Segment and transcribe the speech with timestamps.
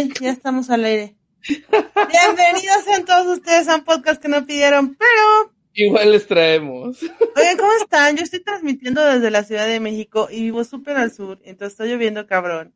[0.00, 1.14] Ay, ya estamos al aire.
[1.42, 5.52] Bienvenidos a todos ustedes a un podcast que no pidieron, pero...
[5.74, 7.02] Igual les traemos.
[7.36, 8.16] Oigan, ¿cómo están?
[8.16, 11.84] Yo estoy transmitiendo desde la Ciudad de México y vivo súper al sur, entonces está
[11.84, 12.72] lloviendo cabrón.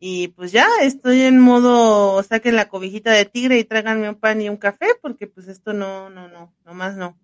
[0.00, 4.40] Y pues ya estoy en modo, saquen la cobijita de tigre y tráiganme un pan
[4.40, 7.18] y un café, porque pues esto no, no, no, nomás no.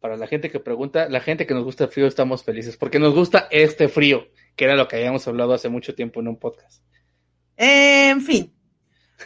[0.00, 2.98] Para la gente que pregunta, la gente que nos gusta el frío estamos felices, porque
[2.98, 6.36] nos gusta este frío, que era lo que habíamos hablado hace mucho tiempo en un
[6.36, 6.82] podcast.
[7.56, 8.55] En fin.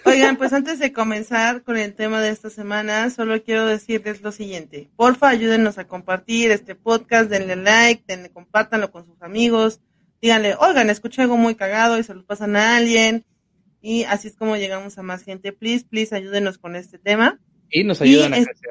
[0.05, 4.31] Oigan, pues antes de comenzar con el tema de esta semana, solo quiero decirles lo
[4.33, 4.89] siguiente.
[4.97, 9.81] Porfa, ayúdenos a compartir este podcast, denle like, denle, compártanlo con sus amigos,
[10.23, 13.25] díganle, oigan, escuché algo muy cagado y se lo pasan a alguien.
[13.83, 15.53] Y así es como llegamos a más gente.
[15.53, 17.41] Please, please, ayúdenos con este tema.
[17.71, 18.71] Y nos ayudan Y a es- crecer.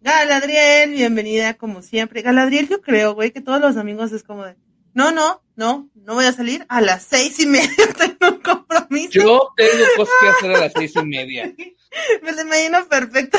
[0.00, 2.22] Galadriel, bienvenida como siempre.
[2.22, 4.54] Galadriel, yo creo, güey, que todos los amigos es como de,
[4.92, 7.68] no, no, no, no voy a salir a las seis y media,
[8.18, 8.40] tengo
[8.74, 9.10] compromiso.
[9.12, 11.54] Yo tengo cosas que hacer a las seis y media.
[12.22, 13.38] Me lo imagino perfecto.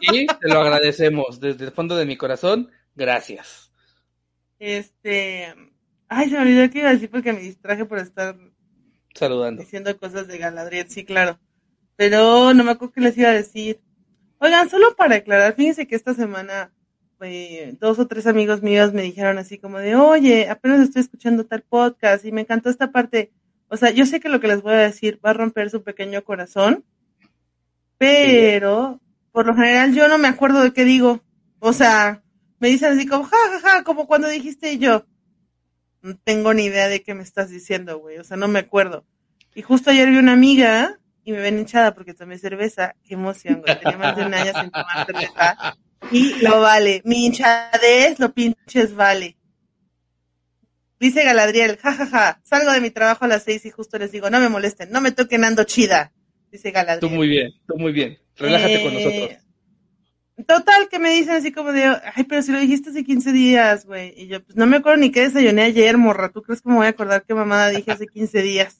[0.00, 2.70] Y te lo agradecemos desde el fondo de mi corazón.
[2.94, 3.70] Gracias.
[4.58, 5.54] Este,
[6.08, 8.36] ay, se me olvidó que iba a decir porque me distraje por estar
[9.14, 9.62] Saludando.
[9.62, 11.38] diciendo cosas de Galadriel, sí, claro.
[11.96, 13.80] Pero no me acuerdo qué les iba a decir.
[14.38, 16.72] Oigan, solo para aclarar, fíjense que esta semana
[17.20, 21.46] eh, dos o tres amigos míos me dijeron así como de, oye, apenas estoy escuchando
[21.46, 23.32] tal podcast y me encantó esta parte.
[23.74, 25.82] O sea, yo sé que lo que les voy a decir va a romper su
[25.82, 26.84] pequeño corazón,
[27.98, 29.00] pero
[29.32, 31.24] por lo general yo no me acuerdo de qué digo.
[31.58, 32.22] O sea,
[32.60, 35.06] me dicen así como, ja, ja, ja, como cuando dijiste y yo.
[36.02, 38.18] No tengo ni idea de qué me estás diciendo, güey.
[38.18, 39.04] O sea, no me acuerdo.
[39.56, 42.94] Y justo ayer vi una amiga y me ven hinchada porque tomé cerveza.
[43.02, 43.76] Qué emoción, güey.
[43.80, 45.76] Tenía más de un año sin tomar cerveza.
[46.12, 47.02] Y lo vale.
[47.04, 49.36] Mi hinchadez lo pinches vale.
[51.04, 54.40] Dice Galadriel, jajaja, salgo de mi trabajo a las seis y justo les digo, no
[54.40, 56.12] me molesten, no me toquen, ando chida.
[56.50, 57.12] Dice Tú Galadriel.
[57.14, 58.18] muy bien, tú muy bien.
[58.36, 60.46] Relájate con Eh, nosotros.
[60.46, 63.84] Total, que me dicen así como de, ay, pero si lo dijiste hace 15 días,
[63.84, 64.14] güey.
[64.16, 66.30] Y yo, pues no me acuerdo ni qué desayuné ayer, morra.
[66.30, 68.78] ¿Tú crees que me voy a acordar qué mamada dije hace 15 días?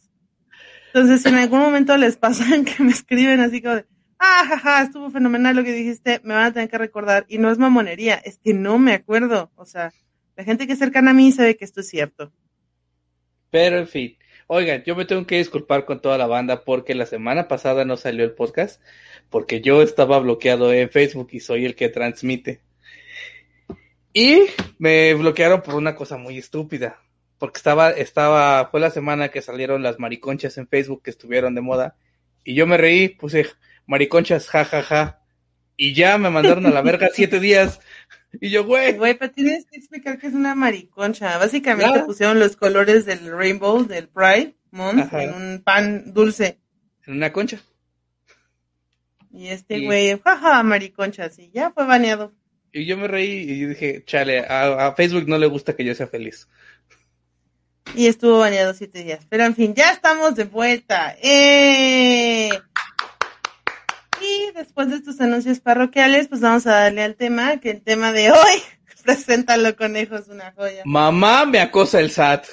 [0.94, 3.84] Entonces, si en algún momento les pasan que me escriben así como de,
[4.18, 7.26] ah, jaja, estuvo fenomenal lo que dijiste, me van a tener que recordar.
[7.28, 9.52] Y no es mamonería, es que no me acuerdo.
[9.56, 9.92] O sea,
[10.36, 12.32] la gente que es cercana a mí sabe que esto es cierto.
[13.50, 14.18] Pero en fin.
[14.46, 17.96] Oigan, yo me tengo que disculpar con toda la banda porque la semana pasada no
[17.96, 18.82] salió el podcast
[19.30, 22.60] porque yo estaba bloqueado en Facebook y soy el que transmite.
[24.12, 24.44] Y
[24.78, 27.00] me bloquearon por una cosa muy estúpida.
[27.38, 31.62] Porque estaba, estaba, fue la semana que salieron las mariconchas en Facebook que estuvieron de
[31.62, 31.96] moda.
[32.44, 33.46] Y yo me reí, puse
[33.86, 35.20] mariconchas, ja, ja, ja.
[35.76, 37.80] Y ya me mandaron a la verga siete días.
[38.40, 41.38] Y yo, güey, Güey, pero tienes que explicar que es una mariconcha.
[41.38, 45.22] Básicamente pusieron los colores del rainbow, del Pride Month, Ajá.
[45.24, 46.58] en un pan dulce.
[47.06, 47.60] en una concha.
[49.32, 52.32] Y este Y- güey, jaja, mariconcha, sí, ya fue baneado.
[52.72, 55.94] Y yo me reí y dije, chale, a, a Facebook no le gusta que yo
[55.94, 56.48] sea feliz.
[57.94, 59.26] Y estuvo baneado siete días.
[59.28, 61.14] Pero en fin, ya estamos de vuelta.
[61.22, 62.48] ¡Eh!
[64.54, 68.30] Después de estos anuncios parroquiales, pues vamos a darle al tema, que el tema de
[68.30, 68.62] hoy,
[69.04, 70.82] preséntalo conejo, es una joya.
[70.84, 72.46] Mamá me acosa el SAT.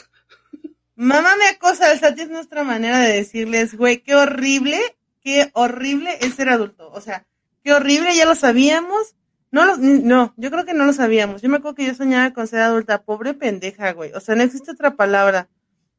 [0.96, 4.80] Mamá me acosa, el SAT es nuestra manera de decirles, güey, qué horrible,
[5.22, 6.90] qué horrible es ser adulto.
[6.92, 7.28] O sea,
[7.64, 9.16] qué horrible, ya lo sabíamos.
[9.52, 11.44] No, lo, no, yo creo que no lo sabíamos.
[11.44, 14.12] Yo me acuerdo que yo soñaba con ser adulta, pobre pendeja, güey.
[14.14, 15.50] O sea, no existe otra palabra.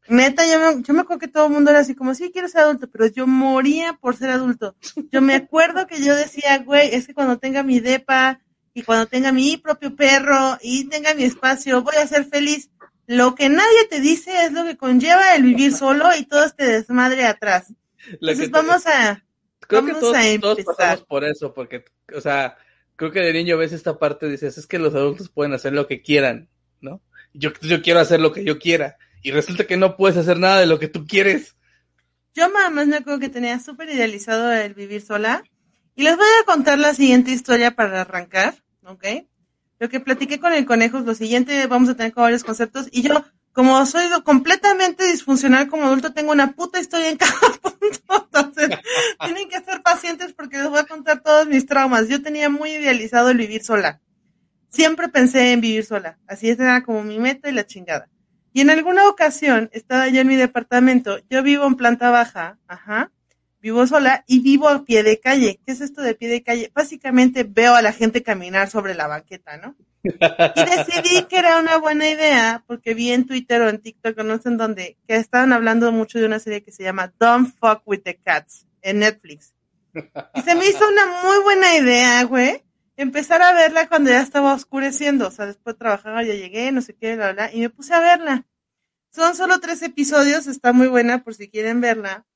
[0.08, 2.48] Neta, yo me, yo me acuerdo que todo el mundo era así como, sí, quiero
[2.48, 4.74] ser adulto, pero yo moría por ser adulto.
[5.12, 8.40] Yo me acuerdo que yo decía, güey, es que cuando tenga mi depa
[8.74, 12.70] y cuando tenga mi propio perro y tenga mi espacio, voy a ser feliz.
[13.06, 16.64] Lo que nadie te dice es lo que conlleva el vivir solo y todo este
[16.64, 17.72] desmadre atrás.
[18.20, 19.24] Entonces que te- vamos a...
[19.60, 20.76] creo que vamos todos, a todos empezar.
[20.76, 21.84] pasamos por eso, porque,
[22.14, 22.56] o sea,
[22.96, 25.86] creo que de niño ves esta parte dices, es que los adultos pueden hacer lo
[25.86, 26.48] que quieran,
[26.80, 27.00] ¿no?
[27.34, 28.96] Yo, yo quiero hacer lo que yo quiera.
[29.22, 31.56] Y resulta que no puedes hacer nada de lo que tú quieres.
[32.34, 35.44] Yo mamás me acuerdo que tenía súper idealizado el vivir sola.
[35.94, 38.54] Y les voy a contar la siguiente historia para arrancar,
[38.84, 39.04] ¿ok?
[39.78, 42.88] Lo que platiqué con el conejo es lo siguiente, vamos a tener como varios conceptos.
[42.90, 48.28] Y yo, como soy completamente disfuncional como adulto, tengo una puta historia en cada punto.
[48.32, 48.78] Entonces,
[49.24, 52.08] tienen que ser pacientes porque les voy a contar todos mis traumas.
[52.08, 54.00] Yo tenía muy idealizado el vivir sola.
[54.70, 56.18] Siempre pensé en vivir sola.
[56.26, 58.08] Así era como mi meta y la chingada.
[58.52, 61.18] Y en alguna ocasión estaba yo en mi departamento.
[61.30, 63.10] Yo vivo en planta baja, ajá.
[63.60, 65.60] vivo sola y vivo a pie de calle.
[65.64, 66.70] ¿Qué es esto de pie de calle?
[66.74, 69.76] Básicamente veo a la gente caminar sobre la banqueta, ¿no?
[70.04, 70.10] Y
[70.64, 74.48] decidí que era una buena idea porque vi en Twitter o en TikTok, no sé
[74.48, 78.00] en dónde, que estaban hablando mucho de una serie que se llama Don't Fuck with
[78.02, 79.54] the Cats en Netflix.
[80.34, 82.62] Y se me hizo una muy buena idea, güey,
[82.96, 85.28] empezar a verla cuando ya estaba oscureciendo.
[85.28, 87.94] O sea, después de trabajar, ya llegué, no sé qué, bla, bla, y me puse
[87.94, 88.46] a verla.
[89.10, 92.26] Son solo tres episodios, está muy buena por si quieren verla.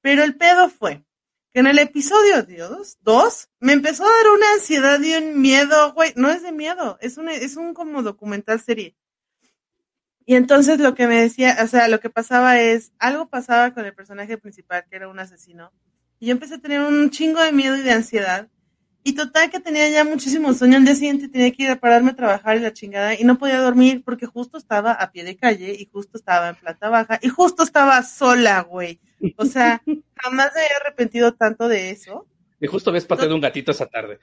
[0.00, 1.04] Pero el pedo fue
[1.52, 5.92] que en el episodio Dios, dos, me empezó a dar una ansiedad y un miedo,
[5.92, 8.96] güey, no es de miedo, es un, es un como documental serie.
[10.24, 13.84] Y entonces lo que me decía, o sea, lo que pasaba es, algo pasaba con
[13.84, 15.72] el personaje principal, que era un asesino,
[16.18, 18.48] y yo empecé a tener un chingo de miedo y de ansiedad,
[19.04, 22.10] y total que tenía ya muchísimo sueño, al día siguiente tenía que ir a pararme
[22.10, 25.36] a trabajar y la chingada, y no podía dormir porque justo estaba a pie de
[25.36, 29.00] calle, y justo estaba en planta baja, y justo estaba sola, güey.
[29.36, 29.82] O sea,
[30.16, 32.26] jamás me he arrepentido tanto de eso.
[32.60, 34.20] Y justo ves pateando un gatito esa tarde.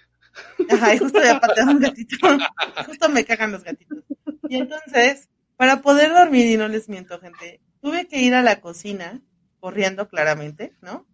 [0.69, 2.15] Ajá, y justo había pateado un gatito.
[2.85, 3.99] justo me cagan los gatitos.
[4.47, 8.61] Y entonces, para poder dormir, y no les miento, gente, tuve que ir a la
[8.61, 9.21] cocina,
[9.59, 11.05] corriendo claramente, ¿no?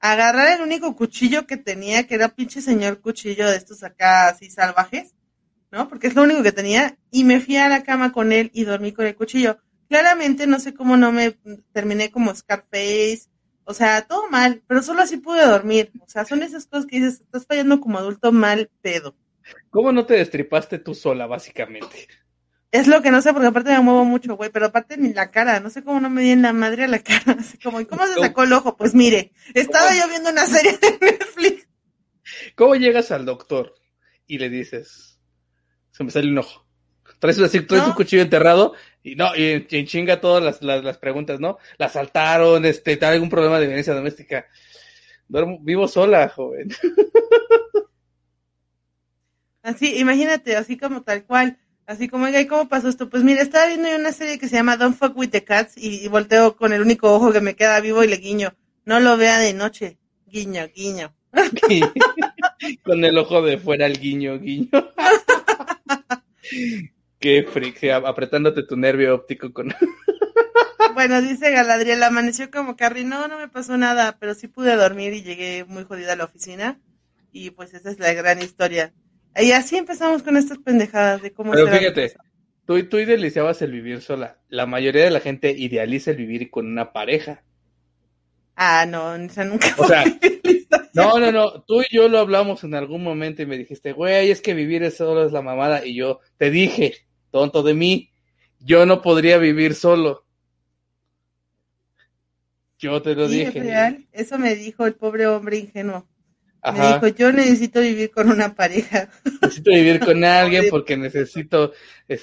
[0.00, 4.50] Agarrar el único cuchillo que tenía, que era pinche señor cuchillo de estos acá así
[4.50, 5.14] salvajes,
[5.70, 5.88] ¿no?
[5.88, 8.64] Porque es lo único que tenía, y me fui a la cama con él y
[8.64, 9.58] dormí con el cuchillo.
[9.88, 11.36] Claramente no sé cómo no me
[11.72, 13.30] terminé como Scarface,
[13.64, 15.92] o sea, todo mal, pero solo así pude dormir.
[16.00, 19.14] O sea, son esas cosas que dices, estás fallando como adulto mal pedo.
[19.70, 22.08] ¿Cómo no te destripaste tú sola, básicamente?
[22.72, 25.30] Es lo que no sé, porque aparte me muevo mucho, güey, pero aparte ni la
[25.32, 27.80] cara, no sé cómo no me di en la madre a la cara, así como,
[27.80, 28.76] ¿y cómo se sacó el ojo?
[28.76, 31.66] Pues mire, estaba yo viendo una serie de Netflix.
[32.54, 33.74] ¿Cómo llegas al doctor
[34.26, 35.18] y le dices,
[35.90, 36.64] se me sale un ojo?
[37.18, 40.96] Traes, así, traes un cuchillo enterrado y no, y, en chinga todas las, las, las,
[40.96, 41.58] preguntas, ¿no?
[41.76, 44.46] La saltaron, este, tal algún problema de violencia doméstica.
[45.28, 46.70] Duermo, vivo sola, joven.
[49.62, 51.58] Así, imagínate, así como tal cual.
[51.90, 53.10] Así como, ¿y cómo pasó esto?
[53.10, 56.04] Pues mira, estaba viendo una serie que se llama Don't Fuck With The Cats y,
[56.04, 58.54] y volteo con el único ojo que me queda vivo y le guiño.
[58.84, 59.98] No lo vea de noche.
[60.28, 61.12] Guiño, guiño.
[62.84, 64.68] con el ojo de fuera el guiño, guiño.
[67.18, 69.74] Qué freak, apretándote tu nervio óptico con...
[70.94, 75.12] bueno, dice Galadriel, amaneció como Carrie, no, no me pasó nada, pero sí pude dormir
[75.12, 76.78] y llegué muy jodida a la oficina.
[77.32, 78.92] Y pues esa es la gran historia.
[79.36, 81.52] Y así empezamos con estas pendejadas de cómo...
[81.52, 82.14] Pero fíjate,
[82.66, 84.38] tú, tú idealizabas el vivir sola.
[84.48, 87.42] La mayoría de la gente idealiza el vivir con una pareja.
[88.56, 89.74] Ah, no, esa nunca.
[89.78, 90.04] O sea,
[90.94, 91.62] no, no, no.
[91.62, 94.90] Tú y yo lo hablamos en algún momento y me dijiste, güey, es que vivir
[94.90, 95.86] solo es la mamada.
[95.86, 96.94] Y yo te dije,
[97.30, 98.10] tonto de mí,
[98.58, 100.26] yo no podría vivir solo.
[102.78, 103.58] Yo te lo Sí, dije.
[103.58, 104.06] es real.
[104.12, 106.08] Eso me dijo el pobre hombre ingenuo.
[106.62, 109.08] Me dijo, yo necesito vivir con una pareja.
[109.42, 111.72] Necesito vivir con alguien porque necesito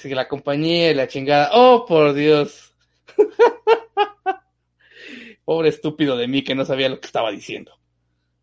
[0.04, 1.50] la compañía y la chingada.
[1.52, 2.74] Oh, por Dios.
[5.44, 7.72] Pobre estúpido de mí que no sabía lo que estaba diciendo.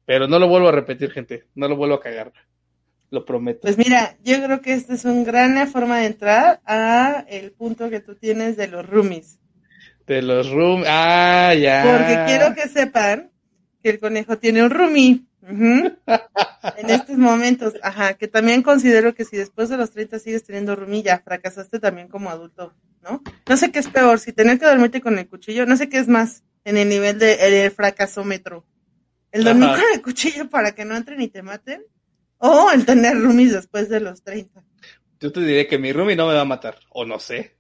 [0.06, 1.46] Pero no lo vuelvo a repetir, gente.
[1.56, 2.34] No lo vuelvo a cagar.
[3.10, 3.62] Lo prometo.
[3.62, 7.90] Pues mira, yo creo que esta es una gran forma de entrar a el punto
[7.90, 9.40] que tú tienes de los roomies.
[10.06, 10.88] De los roomies.
[10.90, 11.84] Ah, ya.
[11.84, 13.32] Porque quiero que sepan
[13.86, 15.22] que el conejo tiene un roomie.
[16.78, 20.76] En estos momentos, ajá, que también considero que si después de los 30 sigues teniendo
[20.76, 22.74] roomie, ya fracasaste también como adulto,
[23.04, 23.22] ¿no?
[23.48, 26.00] No sé qué es peor, si tener que dormirte con el cuchillo, no sé qué
[26.00, 27.34] es más en el nivel de
[27.66, 28.66] el fracasómetro.
[29.32, 29.84] El dormir Ajá.
[29.84, 31.84] con el cuchillo para que no entren y te maten,
[32.40, 34.64] o el tener roomies después de los 30.
[35.20, 36.80] Yo te diré que mi roomie no me va a matar.
[36.90, 37.56] O no sé.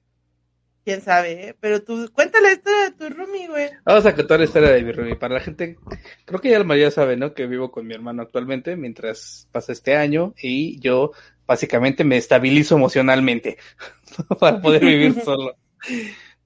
[0.85, 1.55] Quién sabe, ¿eh?
[1.59, 3.71] Pero tú, cuéntale esto de tu roomie, güey.
[3.85, 5.15] Vamos a contar la historia de mi roomie.
[5.15, 5.79] Para la gente,
[6.25, 7.33] creo que ya la mayoría sabe, ¿no?
[7.33, 11.11] Que vivo con mi hermano actualmente mientras pasa este año y yo
[11.47, 13.57] básicamente me estabilizo emocionalmente
[14.39, 15.57] para poder vivir solo.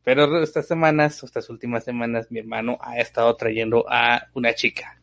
[0.05, 5.01] Pero estas semanas, estas últimas semanas, mi hermano ha estado trayendo a una chica.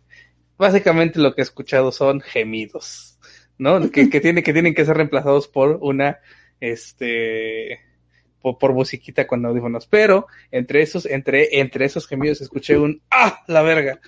[0.57, 3.19] Básicamente lo que he escuchado son gemidos,
[3.59, 3.91] ¿no?
[3.91, 6.21] Que, que, tiene, que tienen que ser reemplazados por una,
[6.59, 7.81] este,
[8.41, 9.87] por, por musiquita con audífonos.
[9.87, 13.43] Pero entre esos, entre, entre esos gemidos escuché un ¡ah!
[13.49, 14.01] la verga.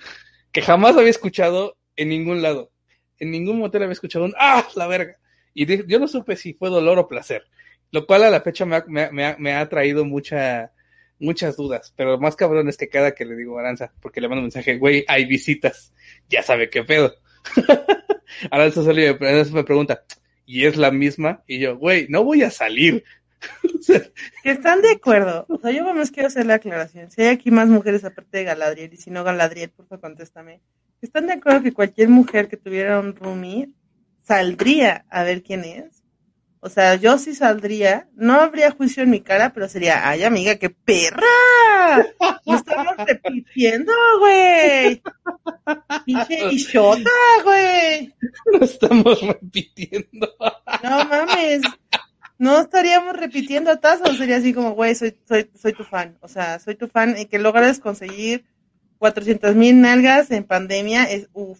[0.51, 2.71] Que jamás había escuchado en ningún lado.
[3.19, 4.67] En ningún motel había escuchado un ¡ah!
[4.75, 5.17] la verga.
[5.53, 7.43] Y de- yo no supe si fue dolor o placer.
[7.91, 10.71] Lo cual a la fecha me ha, me ha- me ha- traído mucha,
[11.19, 11.91] muchas dudas.
[11.97, 14.45] Pero lo más cabrón es que cada que le digo Aranza, porque le mando un
[14.45, 15.91] mensaje, güey, hay visitas.
[16.29, 17.15] Ya sabe qué pedo.
[18.51, 20.03] Aranza salió me pregunta,
[20.45, 21.43] ¿y es la misma?
[21.47, 23.03] Y yo, güey, no voy a salir.
[24.43, 25.45] Que están de acuerdo.
[25.49, 27.09] O sea, yo más quiero hacer la aclaración.
[27.11, 30.61] Si hay aquí más mujeres aparte de Galadriel, y si no Galadriel, por favor, contéstame.
[31.01, 33.69] ¿Están de acuerdo que cualquier mujer que tuviera un roomie
[34.23, 36.03] saldría a ver quién es?
[36.61, 40.57] O sea, yo sí saldría, no habría juicio en mi cara, pero sería, ay amiga,
[40.57, 41.25] qué perra.
[42.45, 45.01] No estamos repitiendo, güey.
[46.05, 47.09] Pinche Ishota,
[47.45, 48.13] güey.
[48.51, 50.35] No estamos repitiendo.
[50.83, 51.61] No mames.
[52.39, 56.17] No estaríamos repitiendo tazos, sería así como, güey, soy, soy, soy tu fan.
[56.21, 58.45] O sea, soy tu fan y que logres conseguir
[58.97, 61.59] 400 mil nalgas en pandemia es uff.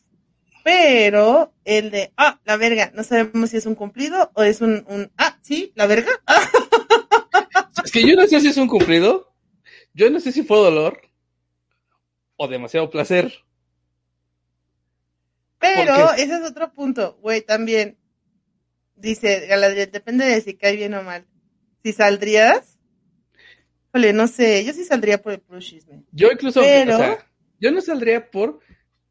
[0.63, 4.85] Pero el de, ah, la verga, no sabemos si es un cumplido o es un,
[4.87, 6.11] un ah, sí, la verga.
[7.83, 9.33] Es que yo no sé si es un cumplido,
[9.93, 11.01] yo no sé si fue dolor
[12.35, 13.33] o demasiado placer.
[15.59, 17.97] Pero ese es otro punto, güey, también.
[18.99, 21.25] Dice Galadriel, depende de si cae bien o mal.
[21.83, 22.79] Si saldrías,
[23.91, 26.03] Ole, no sé, yo sí saldría por el puro chisme.
[26.11, 26.95] Yo incluso, pero...
[26.95, 27.27] o sea,
[27.59, 28.59] yo no saldría por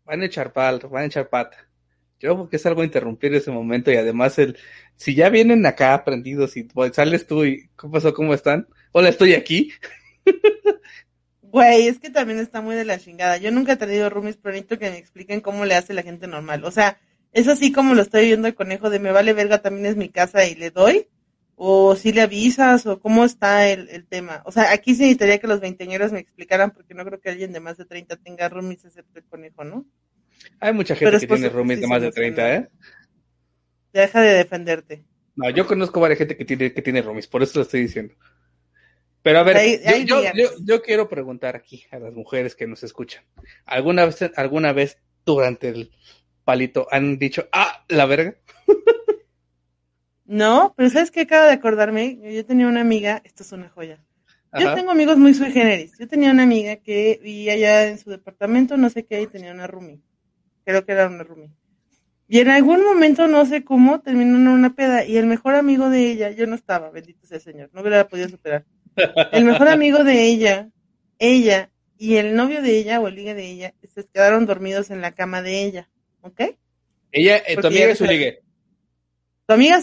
[0.05, 1.69] van a echar pal, van a echar pata.
[2.21, 4.59] Yo porque salgo a interrumpir ese momento y además el
[4.97, 8.15] si ya vienen acá aprendidos y pues, sales tú y ¿cómo pasó?
[8.15, 8.69] ¿Cómo están?
[8.93, 9.73] Hola, estoy aquí.
[11.43, 13.39] Güey, es que también está muy de la chingada.
[13.39, 16.27] Yo nunca he tenido roomies, pero necesito que me expliquen cómo le hace la gente
[16.27, 16.65] normal.
[16.65, 16.99] O sea,
[17.33, 20.09] es así como lo estoy viendo el conejo de me vale verga, también es mi
[20.09, 21.09] casa y le doy.
[21.61, 24.43] O si le avisas, o cómo está el, el tema.
[24.45, 27.53] O sea, aquí sí necesitaría que los veinteañeros me explicaran, porque no creo que alguien
[27.53, 29.85] de más de 30 tenga roomies excepto el conejo, ¿no?
[30.61, 32.69] Hay mucha gente que tiene roomies de más de 30, ¿eh?
[33.93, 35.05] Deja de defenderte.
[35.35, 38.15] No, yo conozco varias gente que tiene, que tiene roomies, por eso lo estoy diciendo.
[39.23, 43.25] Pero a ver, yo, yo, yo, quiero preguntar aquí a las mujeres que nos escuchan.
[43.65, 45.91] ¿Alguna vez, alguna vez durante el
[46.49, 48.35] palito han dicho, ah, la verga?
[50.25, 51.23] No, pero ¿sabes qué?
[51.23, 52.19] Acabo de acordarme.
[52.35, 54.03] Yo tenía una amiga, esto es una joya.
[54.59, 55.93] Yo tengo amigos muy sui generis.
[55.99, 59.53] Yo tenía una amiga que vivía allá en su departamento, no sé qué, y tenía
[59.53, 60.01] una roomie.
[60.65, 61.51] Creo que era una roomie.
[62.29, 65.91] Y en algún momento, no sé cómo, terminó en una peda y el mejor amigo
[65.91, 68.65] de ella, yo no estaba, bendito sea el Señor, no hubiera podido superar.
[69.33, 70.71] El mejor amigo de ella,
[71.19, 75.01] ella y el novio de ella o el ligue de ella se quedaron dormidos en
[75.01, 75.89] la cama de ella,
[76.29, 76.57] ¿ok?
[77.13, 78.43] Ella, eh, tu amiga es su ligue.
[79.47, 79.81] Tu amiga,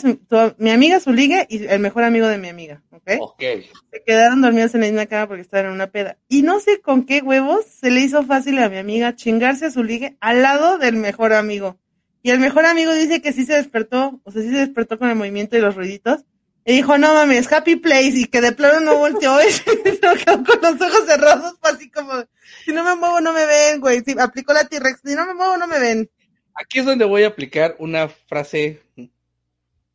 [0.60, 3.12] mi amiga su ligue y el mejor amigo de mi amiga, ¿ok?
[3.20, 3.44] Ok.
[3.92, 6.18] Se quedaron dormidos en la misma cama porque estaban en una peda.
[6.28, 9.72] Y no sé con qué huevos se le hizo fácil a mi amiga chingarse a
[9.72, 11.80] su ligue al lado del mejor amigo.
[12.22, 15.10] Y el mejor amigo dice que sí se despertó, o sea, sí se despertó con
[15.10, 16.26] el movimiento y los ruiditos.
[16.68, 19.46] Y dijo, no mames, happy place, y que de plano no volteó, y
[20.02, 22.14] quedó con los ojos cerrados, así como,
[22.66, 25.36] si no me muevo no me ven, güey, si aplicó la T-Rex, si no me
[25.36, 26.10] muevo no me ven.
[26.56, 28.82] Aquí es donde voy a aplicar una frase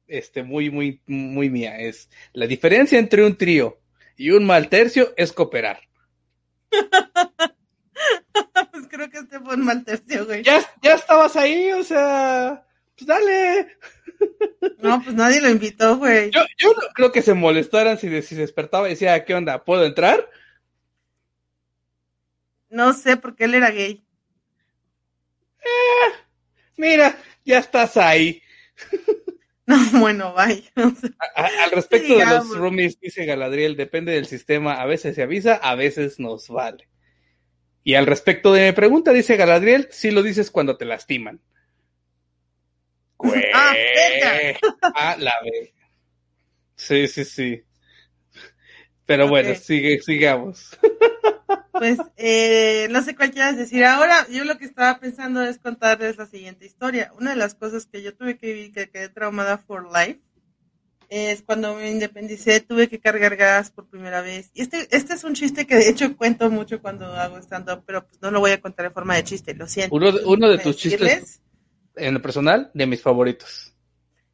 [0.07, 1.79] este, muy, muy, muy mía.
[1.79, 3.81] Es la diferencia entre un trío
[4.17, 5.81] y un mal tercio es cooperar.
[8.71, 10.43] pues creo que este fue un mal tercio, güey.
[10.43, 13.77] Ya, ya estabas ahí, o sea, pues dale.
[14.79, 16.31] No, pues nadie lo invitó, güey.
[16.31, 19.65] Yo, yo no creo que se molestaran si, si se despertaba y decía, ¿qué onda?
[19.65, 20.29] ¿Puedo entrar?
[22.69, 24.05] No sé, porque él era gay.
[25.61, 26.30] Eh,
[26.81, 28.43] mira, ya estás ahí.
[29.67, 30.69] No, bueno, vaya.
[31.37, 35.77] al respecto de los roomies, dice Galadriel, depende del sistema, a veces se avisa, a
[35.77, 36.89] veces nos vale.
[37.85, 41.41] Y al respecto de mi pregunta, dice Galadriel, si lo dices cuando te lastiman.
[43.55, 43.75] ah,
[44.97, 45.73] a la vez.
[46.75, 47.63] Sí, sí, sí.
[49.07, 50.77] Pero bueno, sigue, sigamos.
[51.73, 53.85] Pues eh, no sé cuál quieras decir.
[53.85, 57.13] Ahora, yo lo que estaba pensando es contarles la siguiente historia.
[57.19, 60.21] Una de las cosas que yo tuve que vivir, que quedé traumada for life,
[61.11, 64.51] es cuando me independicé, tuve que cargar gas por primera vez.
[64.55, 68.07] Y este, este es un chiste que de hecho cuento mucho cuando hago stand-up, pero
[68.07, 69.95] pues no lo voy a contar en forma de chiste, lo siento.
[69.95, 71.41] Uno, uno de tus chistes,
[71.97, 73.70] en lo personal, de mis favoritos.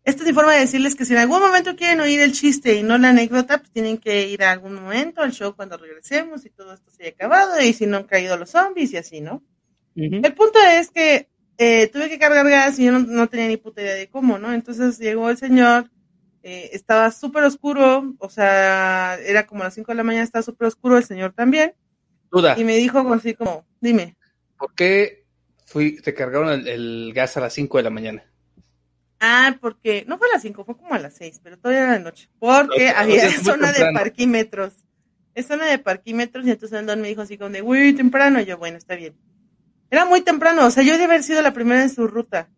[0.06, 2.76] Esta es mi forma de decirles que si en algún momento quieren oír el chiste
[2.76, 6.46] y no la anécdota, pues tienen que ir a algún momento al show cuando regresemos
[6.46, 9.20] y todo esto se haya acabado y si no han caído los zombies y así,
[9.20, 9.42] ¿no?
[9.96, 13.82] El punto es que eh, tuve que cargar gas y yo no, tenía ni puta
[13.82, 14.52] idea de cómo, ¿no?
[14.52, 15.90] Entonces llegó el señor,
[16.44, 20.68] eh, estaba súper oscuro, o sea, era como las 5 de la mañana, estaba súper
[20.68, 21.75] oscuro, el señor también.
[22.30, 22.54] Duda.
[22.56, 24.16] Y me dijo así como, dime.
[24.56, 25.25] ¿Por qué
[25.64, 28.22] fui, te cargaron el, el gas a las 5 de la mañana?
[29.20, 31.92] Ah, porque no fue a las 5, fue como a las 6, pero todavía era
[31.94, 32.28] de noche.
[32.38, 34.75] Porque había zona de parquímetros.
[35.35, 38.40] Es zona de parquímetros y entonces el don me dijo así como de, uy, temprano.
[38.40, 39.14] Y yo, bueno, está bien.
[39.90, 42.49] Era muy temprano, o sea, yo debía haber sido la primera en su ruta.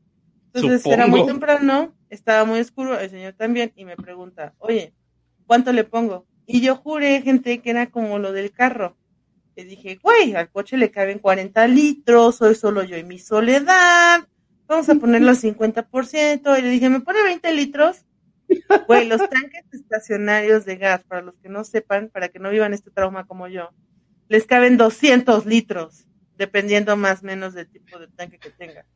[0.55, 4.95] Entonces era muy temprano, estaba muy oscuro, el señor también, y me pregunta, oye,
[5.47, 6.27] ¿cuánto le pongo?
[6.47, 8.97] Y yo juré, gente, que era como lo del carro.
[9.57, 14.27] Le dije, güey, al coche le caben 40 litros, soy solo yo y mi soledad,
[14.69, 16.59] vamos a ponerlo al 50%.
[16.59, 18.05] Y le dije, ¿me pone 20 litros?
[18.87, 22.73] Güey, los tanques estacionarios de gas, para los que no sepan, para que no vivan
[22.73, 23.71] este trauma como yo,
[24.29, 26.07] les caben 200 litros,
[26.37, 28.87] dependiendo más o menos del tipo de tanque que tenga.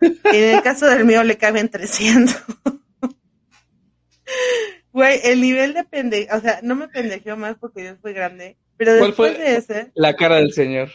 [0.00, 2.36] Y en el caso del mío le caben 300.
[4.92, 8.58] Güey, el nivel de pende, o sea, no me pendejeó más porque Dios fue grande,
[8.76, 10.90] pero después ¿Cuál fue de ese, la cara del señor?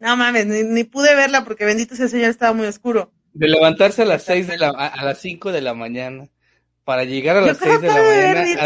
[0.00, 3.12] no mames, ni, ni pude verla porque bendito sea el Señor, estaba muy oscuro.
[3.34, 6.28] De levantarse a las seis de la, a, a las 5 de la mañana
[6.84, 8.42] para llegar a las creo 6 de la mañana.
[8.44, 8.60] dicho,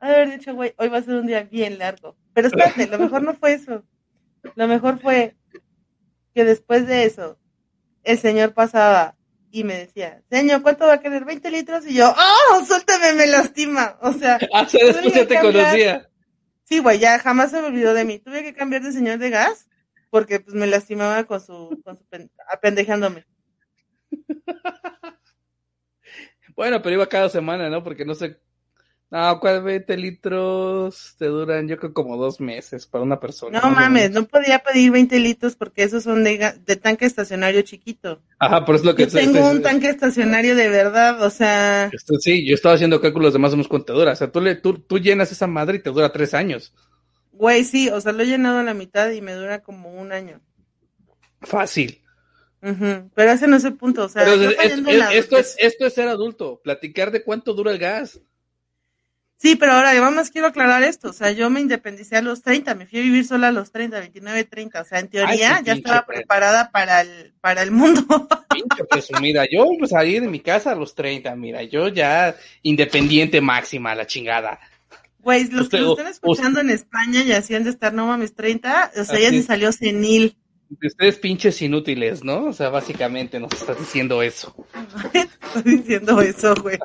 [0.00, 2.16] a- de haber dicho, güey, hoy va a ser un día bien largo.
[2.34, 3.82] Pero espérate, lo mejor no fue eso.
[4.54, 5.34] Lo mejor fue
[6.34, 7.38] que después de eso,
[8.04, 9.16] el señor pasaba
[9.50, 11.24] y me decía, señor, ¿cuánto va a querer?
[11.24, 11.86] 20 litros.
[11.86, 13.96] Y yo, ¡oh, suéltame, me lastima!
[14.02, 15.64] O sea, Ah, o sea, después ya te cambiar.
[15.64, 16.08] conocía.
[16.64, 18.18] sí, güey, ya jamás se me olvidó de mí.
[18.18, 19.67] Tuve que cambiar de señor de gas
[20.10, 23.26] porque pues me lastimaba con su, con su pen- apendejándome.
[26.56, 27.84] Bueno, pero iba cada semana, ¿no?
[27.84, 28.40] Porque no sé.
[29.10, 31.66] No, ¿cuál 20 litros te duran?
[31.66, 33.60] Yo creo como dos meses para una persona.
[33.60, 36.36] No mames, no podía pedir 20 litros porque esos son de,
[36.82, 38.22] tanque estacionario chiquito.
[38.38, 41.30] Ajá, por eso es lo que Yo tengo estoy- un tanque estacionario de verdad, o
[41.30, 44.12] sea, esto- Sí, yo estaba haciendo cálculos de más o menos cuánto te dura.
[44.12, 46.74] O sea, tú, le, tú, tú llenas esa madre y te dura tres años.
[47.38, 50.12] Güey, sí, o sea, lo he llenado a la mitad y me dura como un
[50.12, 50.40] año.
[51.40, 52.02] Fácil.
[52.60, 55.14] Pero ese no es el punto, o sea, Pero yo es- fallando es- en la-
[55.14, 56.60] esto, es, esto es ser adulto.
[56.62, 58.20] Platicar de cuánto dura el gas.
[59.40, 62.42] Sí, pero ahora yo más quiero aclarar esto, o sea, yo me independicé a los
[62.42, 65.50] 30, me fui a vivir sola a los 30, 29, 30, o sea, en teoría
[65.50, 68.02] ya pinche estaba pre- preparada para el, para el mundo.
[68.50, 69.44] Pinche presumida.
[69.48, 71.62] Yo pues, salí de mi casa a los 30, mira.
[71.62, 74.58] Yo ya independiente máxima, la chingada.
[75.20, 78.34] Güey, los Usted- que lo están escuchando en España y hacían de estar, no mames,
[78.34, 80.36] 30, o sea, ya se salió senil.
[80.82, 82.44] Ustedes pinches inútiles, ¿no?
[82.46, 84.54] O sea, básicamente nos estás diciendo eso.
[85.54, 86.78] Estoy diciendo eso, güey.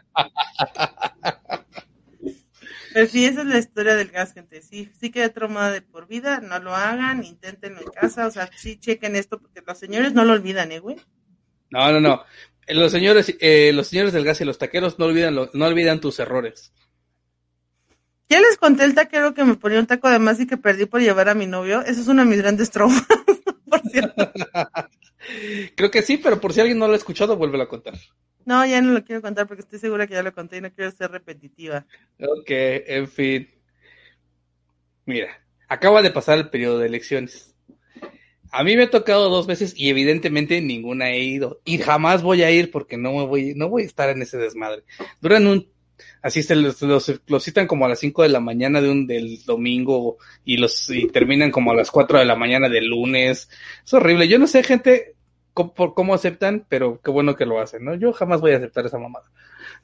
[2.93, 4.61] Pero sí, esa es la historia del gas, gente.
[4.61, 6.39] Sí, sí quedé traumada de por vida.
[6.41, 8.27] No lo hagan, inténtenlo en casa.
[8.27, 10.97] O sea, sí chequen esto porque los señores no lo olvidan, ¿eh, güey?
[11.71, 12.23] No, no, no.
[12.67, 15.65] Eh, Los señores, eh, los señores del gas y los taqueros no olvidan, lo- no
[15.65, 16.71] olvidan tus errores.
[18.29, 20.85] Ya les conté el taquero que me ponía un taco de más y que perdí
[20.85, 21.81] por llevar a mi novio.
[21.81, 23.03] Eso es uno de mis grandes traumas,
[23.69, 24.31] por cierto.
[25.75, 27.93] Creo que sí, pero por si alguien no lo ha escuchado, vuélvelo a contar.
[28.45, 30.71] No, ya no lo quiero contar porque estoy segura que ya lo conté y no
[30.73, 31.85] quiero ser repetitiva.
[32.19, 33.49] Ok, en fin.
[35.05, 35.27] Mira,
[35.67, 37.55] acaba de pasar el periodo de elecciones.
[38.51, 41.61] A mí me ha tocado dos veces y evidentemente ninguna he ido.
[41.65, 44.37] Y jamás voy a ir porque no me voy, no voy a estar en ese
[44.37, 44.83] desmadre.
[45.21, 45.67] Duran un,
[46.21, 49.07] así se los, los, los citan como a las 5 de la mañana de un,
[49.07, 53.49] del domingo y los, y terminan como a las 4 de la mañana del lunes.
[53.85, 54.27] Es horrible.
[54.27, 55.15] Yo no sé, gente,
[55.53, 57.95] cómo, por cómo aceptan, pero qué bueno que lo hacen, ¿no?
[57.95, 59.25] Yo jamás voy a aceptar esa mamada.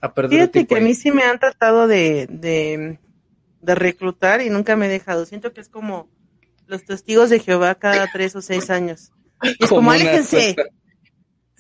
[0.02, 3.00] A perder el Fíjate que a mí sí me han tratado de, de,
[3.62, 5.26] de reclutar y nunca me he dejado.
[5.26, 6.10] Siento que es como
[6.68, 9.12] los testigos de Jehová cada tres o seis años.
[9.42, 10.56] Y es como, una aléjense.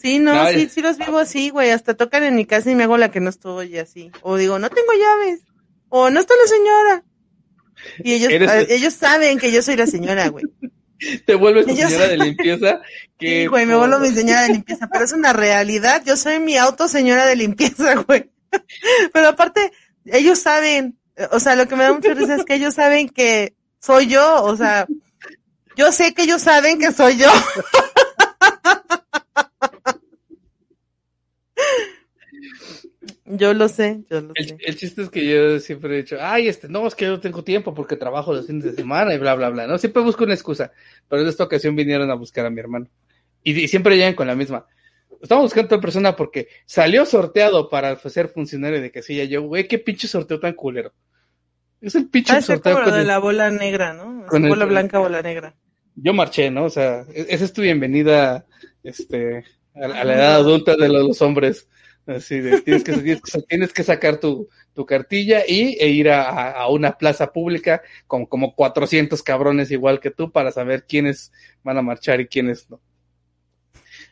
[0.01, 1.71] Sí, no, No, sí, es- sí los vivo así, güey.
[1.71, 4.11] Hasta tocan en mi casa y me hago la que no estoy y así.
[4.21, 5.41] O digo, no tengo llaves.
[5.89, 7.03] O no está la señora.
[8.03, 10.45] Y ellos, Eres- ellos saben que yo soy la señora, güey.
[11.25, 12.81] Te vuelves tu Ellos- señora de limpieza.
[13.17, 16.01] Que Sí, güey, me vuelvo mi señora de limpieza, pero es una realidad.
[16.05, 18.29] Yo soy mi auto señora de limpieza, güey.
[19.13, 19.71] Pero aparte,
[20.05, 20.97] ellos saben,
[21.31, 24.43] o sea, lo que me da mucha risa es que ellos saben que soy yo,
[24.43, 24.87] o sea,
[25.75, 27.27] yo sé que ellos saben que soy yo.
[33.25, 34.57] Yo lo sé, yo lo El, sé.
[34.59, 37.19] el chiste es que yo siempre he dicho, ay, este, no, es que yo no
[37.19, 39.77] tengo tiempo porque trabajo los fines de semana y bla, bla, bla, ¿no?
[39.77, 40.71] Siempre busco una excusa,
[41.07, 42.87] pero en esta ocasión vinieron a buscar a mi hermano.
[43.43, 44.65] Y, y siempre llegan con la misma.
[45.21, 49.23] Estamos buscando a otra persona porque salió sorteado para ser funcionario de casilla.
[49.25, 50.93] Yo, güey, qué pinche sorteo tan culero.
[51.81, 54.25] Es el pinche ser sorteo como con de el- la bola negra, ¿no?
[54.27, 55.55] Con el- bola blanca, bola negra.
[55.95, 56.65] Yo marché, ¿no?
[56.65, 58.45] O sea, e- esa es tu bienvenida,
[58.83, 59.43] este,
[59.75, 61.67] a, a la edad adulta de los, los hombres.
[62.09, 66.09] Así de, tienes que, tienes que, tienes que sacar tu, tu cartilla y, e ir
[66.09, 71.31] a, a- una plaza pública con como 400 cabrones igual que tú para saber quiénes
[71.63, 72.81] van a marchar y quiénes no.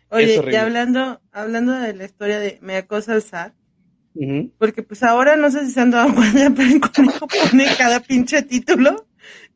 [0.10, 3.54] Oye, y hablando, hablando de la historia de me acosa el SAT,
[4.16, 4.54] Ujú.
[4.58, 8.00] porque pues ahora no sé si se han dado cuenta, pero el conejo pone cada
[8.00, 9.08] pinche título,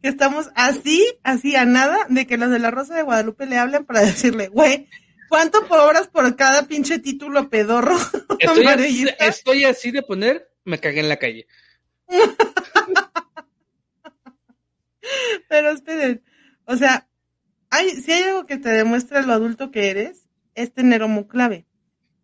[0.01, 3.57] que estamos así, así a nada, de que los de la Rosa de Guadalupe le
[3.57, 4.87] hablan para decirle, güey,
[5.31, 7.95] ¿cuánto cobras por cada pinche título pedorro?
[8.37, 9.25] Estoy, así, amarillista?
[9.25, 11.47] estoy así de poner, me cagué en la calle.
[15.47, 16.21] Pero esperen,
[16.65, 17.07] o sea,
[17.69, 21.65] hay, si hay algo que te demuestra lo adulto que eres, es tener homo clave.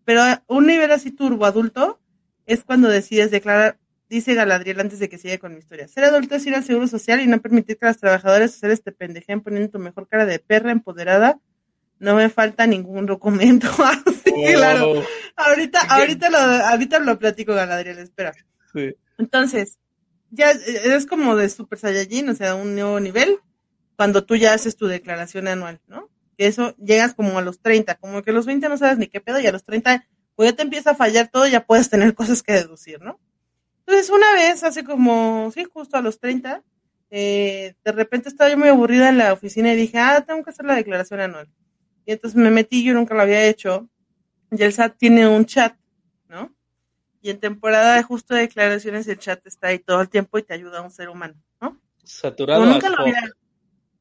[0.03, 2.01] Pero un nivel así turbo adulto
[2.45, 5.87] es cuando decides declarar, dice Galadriel antes de que siga con mi historia.
[5.87, 8.91] Ser adulto es ir al seguro social y no permitir que las trabajadoras hacer este
[8.91, 11.39] pendejen poniendo tu mejor cara de perra empoderada.
[11.99, 13.67] No me falta ningún documento.
[14.05, 14.53] Así, Oh.
[14.53, 15.03] claro.
[15.35, 18.33] Ahorita, ahorita lo, ahorita lo platico, Galadriel, espera.
[18.73, 18.95] Sí.
[19.17, 19.79] Entonces,
[20.29, 23.37] ya es como de Super Saiyajin, o sea, un nuevo nivel,
[23.95, 26.09] cuando tú ya haces tu declaración anual, ¿no?
[26.37, 29.07] Que eso llegas como a los 30, como que a los 20 no sabes ni
[29.07, 30.05] qué pedo, y a los 30,
[30.35, 33.19] pues ya te empieza a fallar todo, ya puedes tener cosas que deducir, ¿no?
[33.87, 36.61] Entonces, una vez, hace como, sí, justo a los 30,
[37.09, 40.49] eh, de repente estaba yo muy aburrida en la oficina y dije, ah, tengo que
[40.51, 41.49] hacer la declaración anual.
[42.07, 43.89] Y entonces me metí, yo nunca lo había hecho,
[44.49, 45.75] y el SAT tiene un chat,
[46.29, 46.55] ¿no?
[47.21, 50.43] Y en temporada de justo de declaraciones el chat está ahí todo el tiempo y
[50.43, 51.77] te ayuda a un ser humano, ¿no?
[52.05, 52.61] Saturado.
[52.61, 53.21] Como nunca, lo había,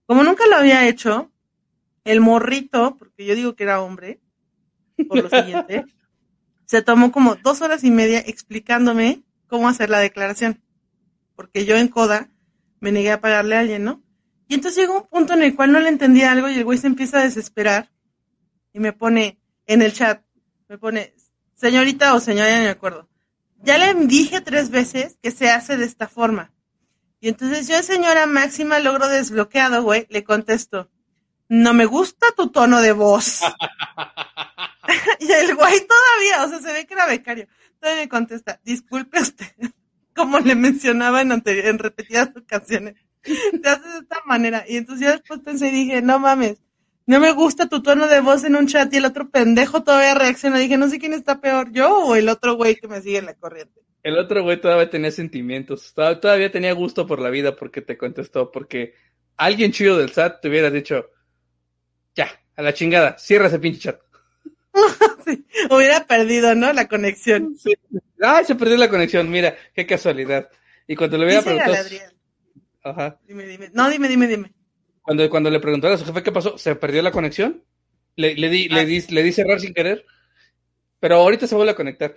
[0.07, 1.33] como nunca lo había hecho,
[2.05, 4.21] el morrito, porque yo digo que era hombre,
[5.09, 5.85] por lo siguiente,
[6.65, 10.63] se tomó como dos horas y media explicándome cómo hacer la declaración.
[11.35, 12.31] Porque yo en coda
[12.79, 14.01] me negué a pagarle a alguien, ¿no?
[14.47, 16.79] Y entonces llegó un punto en el cual no le entendía algo y el güey
[16.79, 17.91] se empieza a desesperar
[18.77, 20.23] y me pone en el chat,
[20.69, 21.15] me pone,
[21.55, 23.09] señorita o señora, no me acuerdo.
[23.63, 26.53] Ya le dije tres veces que se hace de esta forma.
[27.19, 30.91] Y entonces yo, señora máxima, logro desbloqueado, güey, le contesto,
[31.49, 33.41] no me gusta tu tono de voz.
[35.21, 37.49] y el güey todavía, o sea, se ve que era becario.
[37.81, 39.55] Todavía me contesta, disculpe usted,
[40.15, 44.67] como le mencionaba en, anteri- en repetidas ocasiones, te haces de esta manera.
[44.69, 46.59] Y entonces yo después pensé dije, no mames,
[47.07, 50.15] no me gusta tu tono de voz en un chat y el otro pendejo todavía
[50.15, 50.59] reacciona.
[50.59, 53.27] Dije, no sé quién está peor, yo o el otro güey que me sigue en
[53.27, 53.81] la corriente.
[54.03, 57.97] El otro güey todavía tenía sentimientos, toda- todavía tenía gusto por la vida porque te
[57.97, 58.95] contestó, porque
[59.37, 61.11] alguien chido del SAT te hubiera dicho,
[62.15, 64.01] ya, a la chingada, cierra ese pinche chat.
[65.25, 66.73] Sí, hubiera perdido, ¿no?
[66.73, 67.57] La conexión.
[67.59, 67.75] Sí.
[68.21, 70.49] Ay, se perdió la conexión, mira, qué casualidad.
[70.87, 71.75] Y cuando le hubiera preguntado,
[72.85, 73.71] ajá, Dime, dime.
[73.73, 74.53] No, dime, dime, dime.
[75.07, 77.63] Cuando, cuando le preguntó a su jefe qué pasó, se perdió la conexión,
[78.17, 80.05] le, le di, Ah, le di, le di cerrar sin querer,
[80.99, 82.17] pero ahorita se vuelve a conectar.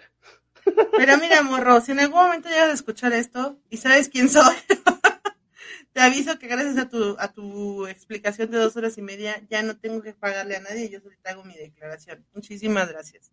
[0.97, 4.55] Pero mira, morro, si en algún momento llegas a escuchar esto y sabes quién soy,
[5.93, 9.61] te aviso que gracias a tu, a tu explicación de dos horas y media ya
[9.61, 12.25] no tengo que pagarle a nadie, yo solita hago mi declaración.
[12.33, 13.31] Muchísimas gracias.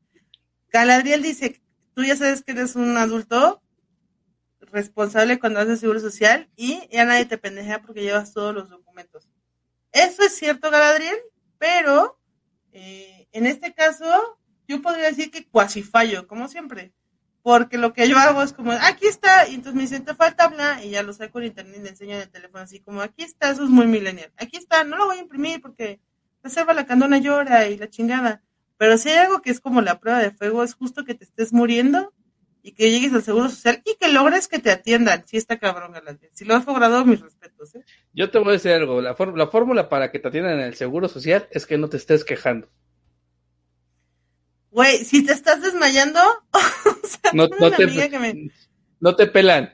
[0.71, 1.63] Galadriel dice,
[1.95, 3.63] tú ya sabes que eres un adulto
[4.61, 9.31] responsable cuando haces seguro social y ya nadie te pendejea porque llevas todos los documentos.
[9.97, 11.17] Eso es cierto, Galadriel,
[11.59, 12.21] pero
[12.73, 16.93] eh, en este caso yo podría decir que cuasi fallo, como siempre
[17.47, 20.85] porque lo que yo hago es como, aquí está, y entonces me dicen, falta bla,
[20.85, 23.23] y ya lo saco en internet y le enseño en el teléfono, así como, aquí
[23.23, 26.01] está, eso es muy millennial, aquí está, no lo voy a imprimir porque
[26.43, 28.43] reserva la candona llora y la chingada,
[28.79, 31.23] pero si hay algo que es como la prueba de fuego, es justo que te
[31.23, 32.13] estés muriendo
[32.67, 35.93] y que llegues al seguro social y que logres que te atiendan, si está cabrón,
[35.93, 37.85] Galadriel, si lo has logrado, mis respetos, ¿eh?
[38.13, 40.75] Yo te voy a decir algo, la, la fórmula para que te atiendan en el
[40.75, 42.69] seguro social es que no te estés quejando.
[44.73, 46.19] Güey, si te estás desmayando,
[46.51, 47.87] o sea, No, no te,
[48.19, 48.51] me...
[48.99, 49.73] no te pelan.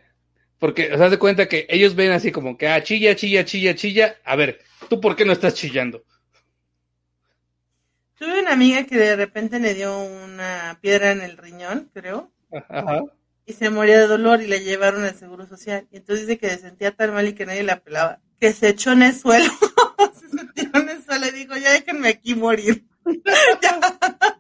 [0.59, 3.75] Porque, o sea, de cuenta que ellos ven así como que, ah, chilla, chilla, chilla,
[3.75, 4.17] chilla.
[4.23, 6.05] A ver, ¿tú por qué no estás chillando?
[8.19, 12.32] Tuve una amiga que de repente le dio una piedra en el riñón, creo,
[12.69, 13.03] Ajá.
[13.47, 15.87] y se moría de dolor y le llevaron al seguro social.
[15.91, 18.69] Y entonces dice que se sentía tan mal y que nadie la pelaba, que se
[18.69, 19.51] echó en el suelo.
[20.31, 22.85] se tiró en el suelo y dijo, ya déjenme aquí morir.
[23.63, 23.81] ya,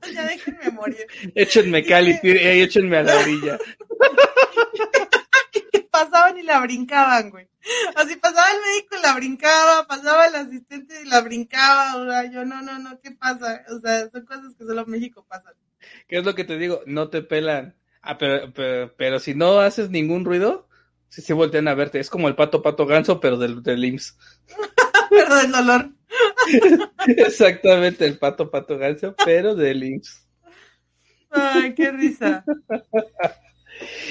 [0.15, 1.07] ya déjenme morir.
[1.35, 3.59] Échenme cal y tire- eh, échenme a la orilla.
[5.71, 7.49] Que pasaban y la brincaban, güey.
[7.95, 11.97] Así pasaba el médico y la brincaba, pasaba el asistente y la brincaba.
[11.97, 13.65] O sea, yo, no, no, no, ¿qué pasa?
[13.69, 15.53] O sea, son cosas que solo en México pasan.
[16.09, 16.81] ¿Qué es lo que te digo?
[16.87, 17.75] No te pelan.
[18.03, 20.69] Ah, pero, pero, pero si no haces ningún ruido,
[21.09, 22.01] sí se voltean a verte.
[22.01, 24.19] Es como el pato pato ganso, pero del, del IMSS.
[25.11, 25.91] Pero del dolor.
[27.07, 30.27] Exactamente, el pato pato ganso, pero del IMSS.
[31.31, 32.45] Ay, qué risa.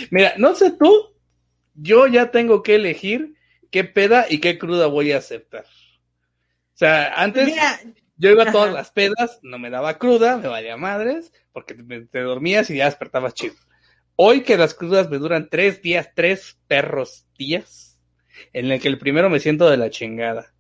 [0.10, 1.16] Mira, no sé tú,
[1.76, 3.36] yo ya tengo que elegir
[3.72, 5.66] qué peda y qué cruda voy a aceptar.
[5.66, 7.80] O sea, antes Mira,
[8.18, 8.78] yo iba a todas Ajá.
[8.78, 12.86] las pedas, no me daba cruda, me valía madres, porque te, te dormías y ya
[12.86, 13.56] despertabas chido.
[14.16, 18.00] Hoy que las crudas me duran tres días, tres perros días,
[18.54, 20.54] en el que el primero me siento de la chingada.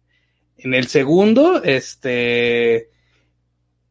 [0.57, 2.89] En el segundo, este,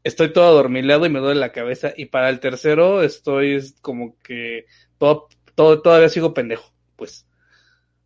[0.04, 1.92] estoy todo adormilado y me duele la cabeza.
[1.96, 4.66] Y para el tercero estoy como que
[4.98, 7.26] todo, todo, todavía sigo pendejo, pues.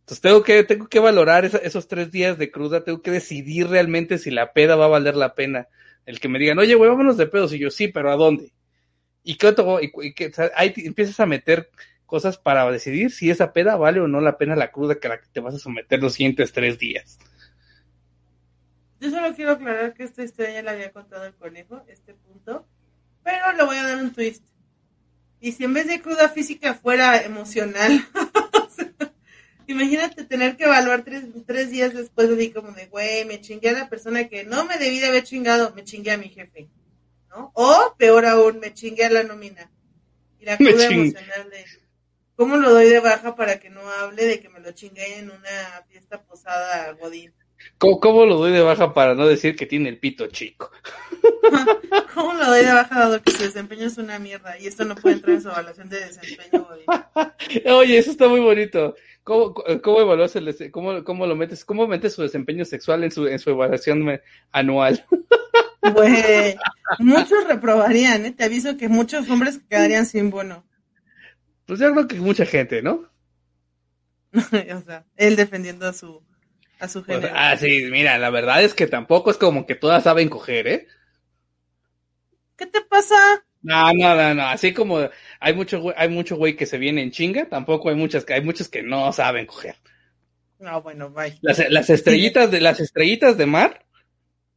[0.01, 4.19] Entonces tengo que, tengo que valorar esos tres días de cruda, tengo que decidir realmente
[4.19, 5.67] si la peda va a valer la pena.
[6.05, 7.53] El que me digan, oye, güey, vámonos de pedos.
[7.53, 8.51] Y yo, sí, pero ¿a dónde?
[9.25, 11.69] Y, qué y, y ahí empiezas a meter
[12.05, 15.19] cosas para decidir si esa peda vale o no la pena la cruda que la
[15.19, 17.17] que te vas a someter los siguientes tres días.
[18.99, 22.65] Yo solo quiero aclarar que esta historia la había contado el conejo, este punto,
[23.23, 24.43] pero le voy a dar un twist.
[25.41, 28.03] Y si en vez de cruda física fuera emocional,
[29.67, 33.89] imagínate tener que evaluar tres, días después de como de, güey, me chingué a la
[33.89, 36.69] persona que no me debí de haber chingado, me chingué a mi jefe,
[37.35, 37.51] ¿no?
[37.53, 39.69] O, peor aún, me chingué a la nómina.
[40.39, 41.65] Y la cruda emocional de,
[42.35, 45.29] ¿cómo lo doy de baja para que no hable de que me lo chingué en
[45.29, 47.33] una fiesta posada Godín?
[47.77, 50.71] ¿Cómo, lo doy de baja para no decir que tiene el pito chico?
[52.13, 54.95] ¿Cómo lo doy de baja dado que su desempeño es una mierda y esto no
[54.95, 56.67] puede entrar en su evaluación de desempeño?
[57.77, 58.95] Oye, eso está muy bonito.
[59.25, 63.25] ¿Cómo, cómo evaluas el, cómo, cómo lo metes, cómo metes su desempeño sexual en su,
[63.25, 65.03] en su evaluación anual?
[66.99, 68.31] Muchos reprobarían, ¿eh?
[68.31, 70.63] Te aviso que muchos hombres quedarían sin bono.
[71.65, 73.09] Pues yo creo que mucha gente, ¿no?
[74.33, 76.21] o sea, él defendiendo a su,
[76.79, 77.33] a su género.
[77.35, 80.87] ah, sí, mira, la verdad es que tampoco es como que todas saben coger, ¿eh?
[82.57, 83.15] ¿Qué te pasa?
[83.65, 84.43] No, no, no, no.
[84.43, 88.23] Así como hay mucho, hay mucho güey que se viene en chinga, tampoco hay muchas,
[88.29, 89.75] hay muchos que no saben coger.
[90.59, 91.35] No, bueno, bye.
[91.41, 93.83] Las, las estrellitas de las estrellitas de mar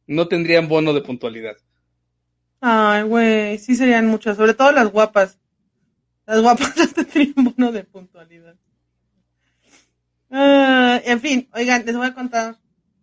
[0.05, 1.57] no tendrían bono de puntualidad.
[2.61, 5.39] Ay, güey, sí serían muchas, sobre todo las guapas.
[6.27, 8.55] Las guapas no tendrían bono de puntualidad.
[10.29, 12.57] Ah, en fin, oigan, les voy a contar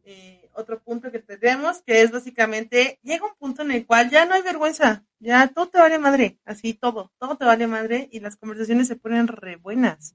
[0.05, 4.25] eh, otro punto que tenemos, que es básicamente, llega un punto en el cual ya
[4.25, 8.21] no hay vergüenza, ya todo te vale madre, así todo, todo te vale madre y
[8.21, 10.15] las conversaciones se ponen re buenas,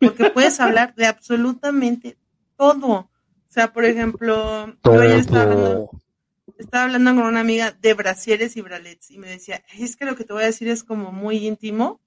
[0.00, 2.16] porque puedes hablar de absolutamente
[2.56, 2.90] todo.
[2.90, 5.90] O sea, por ejemplo, yo estaba hablando,
[6.58, 10.16] estaba hablando con una amiga de brasieres y bralets y me decía, es que lo
[10.16, 12.00] que te voy a decir es como muy íntimo,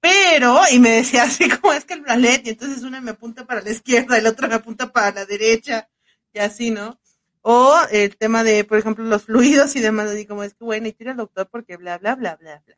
[0.00, 3.46] pero, y me decía así como es que el bralet, y entonces una me apunta
[3.46, 5.88] para la izquierda y la otra me apunta para la derecha,
[6.32, 6.98] y así, ¿no?
[7.42, 10.88] O el tema de, por ejemplo, los fluidos y demás, así como es que bueno,
[10.88, 12.76] y tira al doctor porque bla, bla, bla, bla, bla.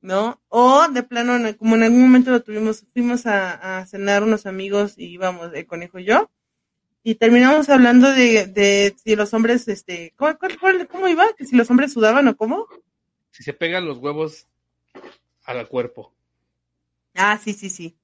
[0.00, 0.40] ¿No?
[0.48, 5.06] O de plano, como en algún momento lo tuvimos, fuimos a, cenar unos amigos y
[5.06, 6.30] íbamos, el conejo y yo,
[7.02, 10.38] y terminamos hablando de, de si los hombres, este, ¿cómo,
[10.90, 11.26] cómo iba?
[11.36, 12.66] ¿Que si los hombres sudaban o cómo?
[13.30, 14.46] Si se pegan los huevos
[15.44, 16.14] al cuerpo.
[17.14, 17.96] Ah, sí, sí, sí.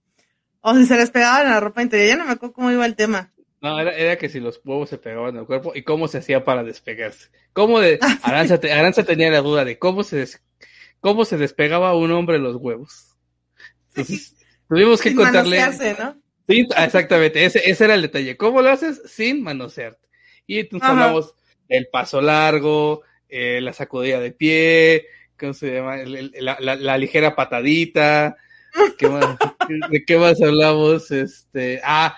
[0.60, 2.96] O si se les pegaban la ropa interior, ya no me acuerdo cómo iba el
[2.96, 3.32] tema.
[3.66, 6.62] No, era, que si los huevos se pegaban al cuerpo y cómo se hacía para
[6.62, 7.30] despegarse.
[7.52, 10.26] ¿Cómo de, ah, Aranza, tenía la duda de cómo se,
[11.00, 13.16] cómo se despegaba un hombre los huevos.
[13.88, 14.36] Entonces,
[14.68, 15.60] tuvimos que contarle.
[15.98, 16.16] ¿no?
[16.48, 18.36] Sí, exactamente, ese, ese era el detalle.
[18.36, 19.02] ¿Cómo lo haces?
[19.06, 20.06] Sin manosearte.
[20.46, 21.34] Y entonces hablamos
[21.68, 25.96] del paso largo, eh, la sacudida de pie, ¿cómo se llama?
[25.96, 28.36] la ligera patadita,
[29.90, 31.10] ¿De qué más hablamos?
[31.10, 32.16] Este, ah,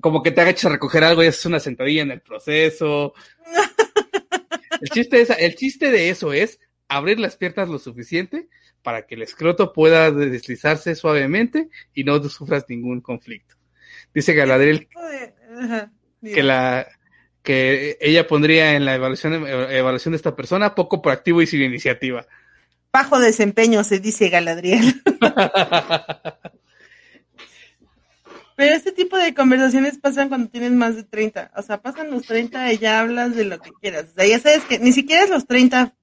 [0.00, 3.14] como que te agaches a recoger algo y haces una sentadilla en el proceso.
[4.80, 6.58] El chiste, es, el chiste de eso es
[6.88, 8.48] abrir las piernas lo suficiente
[8.82, 13.56] para que el escroto pueda deslizarse suavemente y no sufras ningún conflicto.
[14.14, 14.88] Dice Galadriel
[16.22, 16.88] que la
[17.42, 22.26] que ella pondría en la evaluación, evaluación de esta persona poco proactivo y sin iniciativa.
[22.92, 25.02] Bajo desempeño, se dice Galadriel.
[28.60, 31.52] Pero este tipo de conversaciones pasan cuando tienes más de 30.
[31.56, 34.08] O sea, pasan los 30 y ya hablas de lo que quieras.
[34.10, 35.94] O sea, ya sabes que ni siquiera es los 30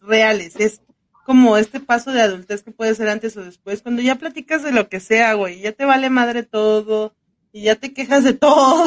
[0.00, 0.56] reales.
[0.58, 0.80] Es
[1.26, 3.82] como este paso de adultez que puede ser antes o después.
[3.82, 5.60] Cuando ya platicas de lo que sea, güey.
[5.60, 7.14] Ya te vale madre todo
[7.52, 8.86] y ya te quejas de todo.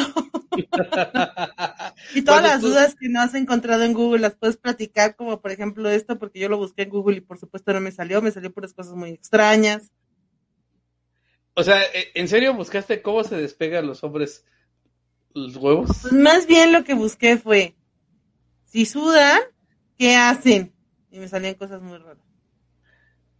[2.15, 5.51] y todas las dudas que no has encontrado en Google las puedes platicar, como por
[5.51, 8.31] ejemplo esto, porque yo lo busqué en Google y por supuesto no me salió, me
[8.31, 9.91] salió puras cosas muy extrañas.
[11.55, 14.45] O sea, ¿e, ¿en serio buscaste cómo se despegan los hombres
[15.33, 15.89] los huevos?
[16.01, 17.75] Pues más bien lo que busqué fue,
[18.65, 19.39] si sudan,
[19.97, 20.73] ¿qué hacen?
[21.09, 22.23] Y me salían cosas muy raras.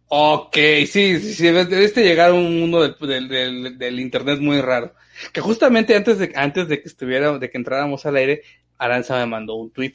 [0.08, 4.94] Ok, sí, sí, sí, debiste llegar a un mundo del, internet muy raro.
[5.32, 8.42] Que justamente antes de, antes de que estuviera, de que entráramos al aire,
[8.78, 9.94] Aranza me mandó un tweet.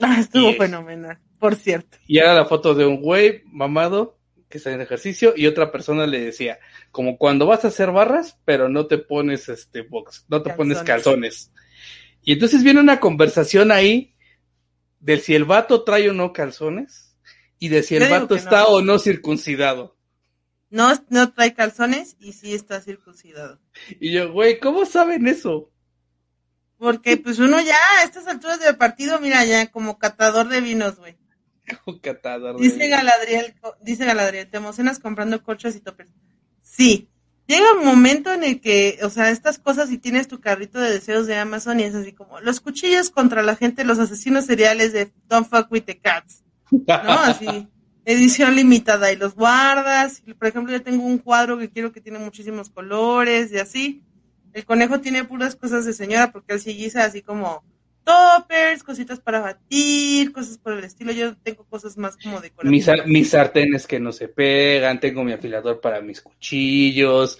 [0.00, 1.98] Ah, estuvo fenomenal, por cierto.
[2.06, 4.15] Y era la foto de un güey mamado
[4.56, 6.58] que está en ejercicio y otra persona le decía,
[6.90, 10.82] como cuando vas a hacer barras, pero no te pones este box, no te pones
[10.82, 11.52] calzones.
[12.22, 14.16] Y entonces viene una conversación ahí
[14.98, 17.16] del si el vato trae o no calzones
[17.58, 19.96] y de si el vato está o no circuncidado.
[20.70, 23.60] No, no trae calzones y sí está circuncidado.
[24.00, 25.70] Y yo, güey, ¿cómo saben eso?
[26.78, 30.96] Porque pues uno ya a estas alturas del partido, mira, ya como catador de vinos,
[30.96, 31.16] güey.
[32.02, 32.88] Catador de Dice.
[32.88, 36.10] Galadriel, dice Galadriel, ¿te emocionas comprando colchas y toppers?
[36.62, 37.08] Sí.
[37.46, 40.90] Llega un momento en el que, o sea, estas cosas y tienes tu carrito de
[40.90, 44.92] deseos de Amazon y es así como los cuchillos contra la gente, los asesinos seriales
[44.92, 46.42] de Don't Fuck With The Cats.
[46.72, 46.84] ¿no?
[46.88, 47.68] Así,
[48.04, 50.22] edición limitada y los guardas.
[50.38, 54.02] Por ejemplo, yo tengo un cuadro que quiero que tiene muchísimos colores y así.
[54.52, 57.62] El conejo tiene puras cosas de señora porque él sí guisa así como
[58.06, 61.12] toppers, cositas para batir, cosas por el estilo.
[61.12, 62.84] Yo tengo cosas más como mis, decorativas.
[62.84, 67.38] sar- mis sartenes que no se pegan, tengo mi afilador para mis cuchillos,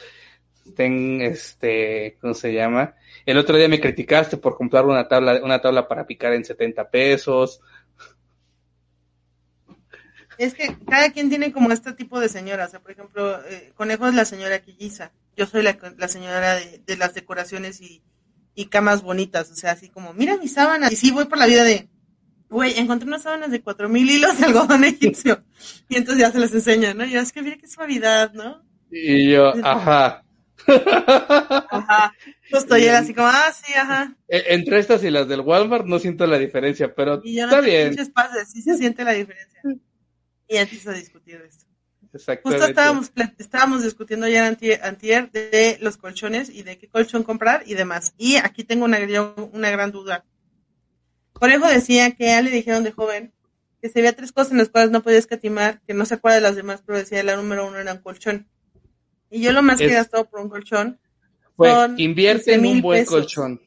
[0.77, 2.97] ten, este, ¿cómo se llama?
[3.27, 6.91] El otro día me criticaste por comprar una tabla, una tabla para picar en 70
[6.91, 7.61] pesos.
[10.39, 12.67] Es que cada quien tiene como este tipo de señora.
[12.67, 15.13] O sea, por ejemplo, eh, Conejo es la señora que guisa.
[15.37, 18.03] Yo soy la, la señora de, de las decoraciones y,
[18.57, 19.53] y camas bonitas.
[19.53, 20.89] O sea, así como, mira mi sábana.
[20.91, 21.89] Y sí, voy por la vida de,
[22.51, 25.45] güey, encontré unas sábanas de cuatro mil hilos de algodón egipcio.
[25.89, 27.05] Y entonces ya se les enseña, ¿no?
[27.05, 28.65] Y yo, es que mira qué suavidad, ¿no?
[28.91, 30.25] Y yo, ajá.
[30.67, 32.13] Ajá.
[32.51, 34.17] Justo, era así como, ah, sí, ajá.
[34.29, 37.53] E- Entre estas y las del Walmart no siento la diferencia, pero Y yo no
[37.53, 37.95] está bien.
[38.13, 39.61] pases, sí se siente la diferencia.
[40.49, 41.66] Y empieza a discutir esto.
[42.17, 42.59] Exactamente.
[42.65, 47.63] Justo estábamos, estábamos discutiendo ayer antier, antier de los colchones y de qué colchón comprar
[47.67, 48.15] y demás.
[48.19, 48.99] Y aquí tengo una,
[49.53, 50.25] una gran duda.
[51.33, 53.33] Conejo decía que a él le dijeron de joven
[53.81, 56.37] que se había tres cosas en las cuales no podía escatimar, que no se acuerda
[56.37, 58.49] de las demás, pero decía la número uno era un colchón.
[59.31, 60.99] Y yo lo más que he gastado por un colchón,
[61.57, 63.15] Pues, son invierte en 15,000 un buen pesos.
[63.15, 63.61] colchón.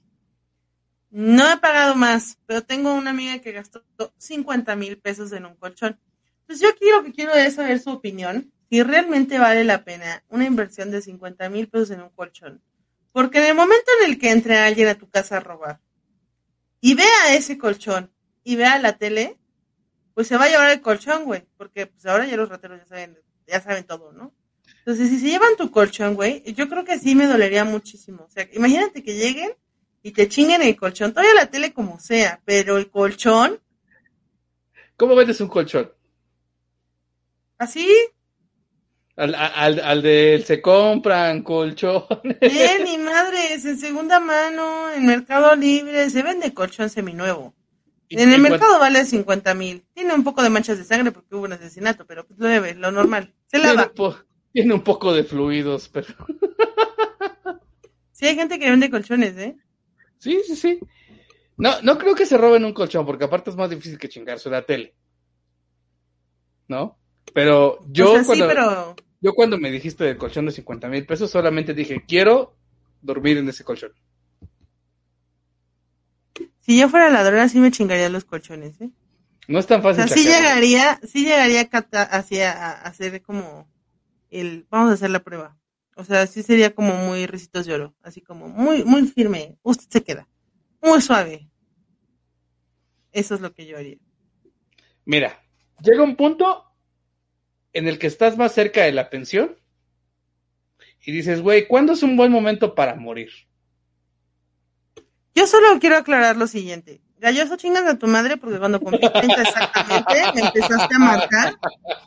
[1.11, 3.83] no he pagado más, pero tengo una amiga que gastó
[4.17, 5.99] 50 mil pesos en un colchón.
[6.49, 10.23] Pues yo aquí lo que quiero es saber su opinión, si realmente vale la pena
[10.29, 12.59] una inversión de 50 mil pesos en un colchón.
[13.11, 15.79] Porque en el momento en el que entre alguien a tu casa a robar
[16.81, 18.11] y vea ese colchón
[18.43, 19.37] y vea la tele,
[20.15, 22.87] pues se va a llevar el colchón, güey, porque pues ahora ya los rateros ya
[22.87, 24.33] saben, ya saben todo, ¿no?
[24.79, 28.23] Entonces, si se llevan tu colchón, güey, yo creo que sí me dolería muchísimo.
[28.23, 29.51] O sea, imagínate que lleguen
[30.01, 33.59] y te chinguen el colchón, todavía la tele como sea, pero el colchón,
[34.97, 35.93] ¿Cómo vendes un colchón?
[37.59, 37.85] Así,
[39.15, 42.39] Al, al, al del se compran colchones.
[42.45, 47.53] bien, ni madres, en segunda mano, en Mercado Libre, se vende colchón seminuevo.
[48.09, 49.85] En el mercado vale 50 mil.
[49.93, 52.73] Tiene un poco de manchas de sangre porque hubo un asesinato, pero pues lo debe,
[52.75, 53.35] lo normal.
[53.47, 53.93] Se Tiene lava.
[54.53, 56.07] tiene un poco de fluidos, pero
[58.11, 59.55] Sí, hay gente que vende colchones, ¿eh?
[60.17, 60.79] sí, sí, sí.
[61.57, 64.49] No, no creo que se roben un colchón, porque aparte es más difícil que chingarse
[64.49, 64.95] la tele.
[66.67, 66.97] ¿No?
[67.33, 70.87] Pero yo, o sea, cuando, sí, pero yo cuando me dijiste del colchón de 50
[70.89, 72.55] mil pesos, solamente dije, quiero
[73.01, 73.91] dormir en ese colchón.
[76.59, 78.91] si yo fuera ladrona sí me chingaría los colchones, ¿eh?
[79.47, 80.07] No es tan O fácil.
[80.07, 83.67] sea, sí llegaría, sí llegaría a, hacia, a hacer como
[84.29, 85.57] el, vamos a hacer la prueba.
[85.95, 89.57] O sea, sí sería como muy ricitos de oro, así como muy, muy firme.
[89.63, 90.29] Usted se queda,
[90.81, 91.49] muy suave.
[93.11, 93.97] Eso es lo que yo haría.
[95.05, 95.41] Mira,
[95.81, 96.68] llega un punto
[97.73, 99.55] en el que estás más cerca de la pensión
[101.09, 103.31] y dices, güey, ¿cuándo es un buen momento para morir?
[105.33, 107.01] Yo solo quiero aclarar lo siguiente.
[107.17, 111.55] Galloso, chingas a tu madre porque cuando cumplí 30 exactamente me empezaste a marcar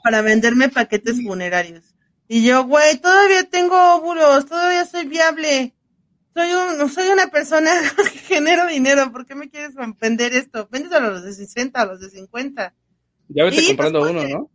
[0.05, 1.83] para venderme paquetes funerarios.
[2.29, 5.75] Y yo, güey, todavía tengo óvulos, todavía soy viable.
[6.33, 7.73] Soy un, soy una persona
[8.13, 9.11] que genero dinero.
[9.11, 10.69] ¿Por qué me quieres vender esto?
[10.71, 12.73] Véndeselo a los de 60, a los de 50.
[13.31, 14.51] Ya vete Sí, comprando pues, uno, ¿no?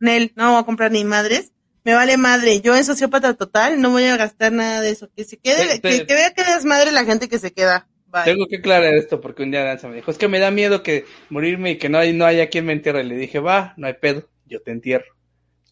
[0.00, 1.52] Nel, no voy a comprar ni madres.
[1.84, 2.60] Me vale madre.
[2.60, 5.08] Yo en sociópata total no voy a gastar nada de eso.
[5.16, 7.88] Que se quede, que, que vea que es madre la gente que se queda.
[8.06, 8.24] Bye.
[8.24, 10.82] Tengo que aclarar esto porque un día Danza me dijo, es que me da miedo
[10.82, 13.04] que morirme y que no hay, no haya quien me entierre.
[13.04, 15.14] Le dije, va, no hay pedo, yo te entierro.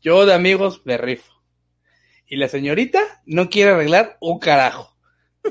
[0.01, 1.33] Yo de amigos me rifo.
[2.27, 4.97] Y la señorita no quiere arreglar un carajo.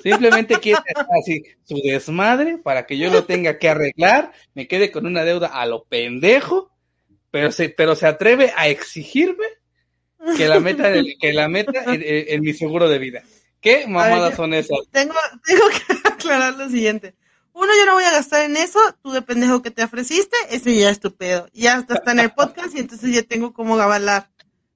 [0.04, 4.91] Simplemente quiere hacer así su desmadre para que yo lo tenga que arreglar, me quede
[4.91, 6.72] con una deuda a lo pendejo,
[7.36, 9.46] pero se, pero se atreve a exigirme
[10.38, 13.24] que la meta, en que la meta en, mi seguro de vida.
[13.60, 14.78] ¿Qué mamadas son esas?
[14.90, 15.16] Tengo,
[15.46, 17.14] tengo que aclarar lo siguiente.
[17.52, 18.80] Uno, yo no voy a gastar en eso.
[19.04, 21.50] Tú de pendejo que te ofreciste, ese ya es tu pedo.
[21.52, 24.30] Ya hasta está en el podcast y entonces ya tengo como avalar,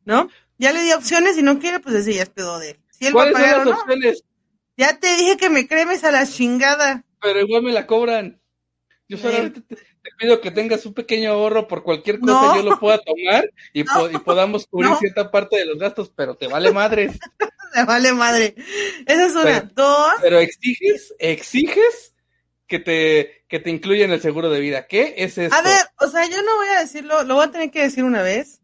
[0.03, 0.27] ¿no?
[0.57, 2.79] Ya le di opciones y no quiere, pues ese ya es pedo de él.
[2.89, 4.23] Si él va a ¿Cuáles son las no, opciones?
[4.75, 7.05] ya te dije que me cremes a la chingada.
[7.21, 8.41] Pero igual me la cobran.
[9.07, 9.61] Yo solamente
[10.01, 13.83] te, pido que tengas un pequeño ahorro por cualquier cosa, yo lo pueda tomar y,
[14.25, 17.19] podamos cubrir cierta parte de los gastos, pero te vale madres.
[17.73, 18.55] te vale madre.
[19.05, 19.61] Esa es una.
[19.61, 20.13] Dos.
[20.21, 22.13] Pero exiges, exiges
[22.67, 24.87] que te, que te incluyan el seguro de vida.
[24.87, 25.53] ¿Qué es eso?
[25.53, 28.03] A ver, o sea, yo no voy a decirlo, lo voy a tener que decir
[28.03, 28.61] una vez.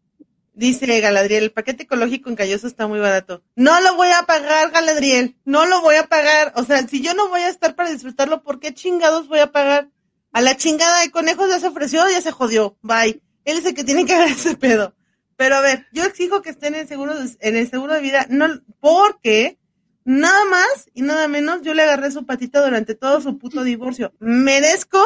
[0.54, 3.42] Dice Galadriel, el paquete ecológico en Calloso está muy barato.
[3.56, 5.36] No lo voy a pagar, Galadriel.
[5.44, 6.54] No lo voy a pagar.
[6.56, 9.52] O sea, si yo no voy a estar para disfrutarlo, ¿por qué chingados voy a
[9.52, 9.90] pagar?
[10.32, 12.76] A la chingada de conejos ya se ofreció, ya se jodió.
[12.82, 13.22] Bye.
[13.44, 14.94] Él es el que tiene que ver ese pedo.
[15.36, 18.00] Pero a ver, yo exijo que estén en el seguro de, en el seguro de
[18.00, 18.46] vida, no,
[18.80, 19.58] porque
[20.04, 24.14] nada más y nada menos yo le agarré su patita durante todo su puto divorcio.
[24.18, 24.98] Merezco,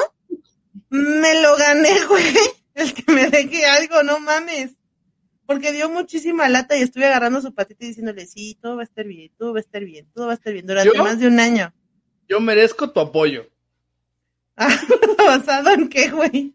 [0.88, 2.34] me lo gané, güey,
[2.74, 4.72] el que me deje algo, no mames.
[5.46, 8.84] Porque dio muchísima lata y estuve agarrando su patita y diciéndole, sí, todo va a
[8.84, 11.26] estar bien, todo va a estar bien, todo va a estar bien durante más de
[11.26, 11.74] un año.
[12.28, 13.50] Yo merezco tu apoyo.
[15.18, 16.54] ¿Basado en qué, güey?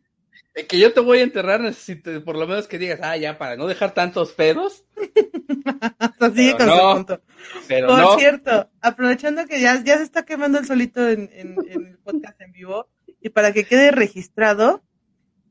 [0.64, 3.58] que yo te voy a enterrar, necesito por lo menos que digas, ah, ya, para
[3.58, 4.86] no dejar tantos pedos.
[6.20, 7.22] Así con su punto.
[7.68, 12.40] Pero por cierto, aprovechando que ya, ya se está quemando el solito en, el podcast
[12.40, 12.88] en vivo,
[13.20, 14.82] y para que quede registrado,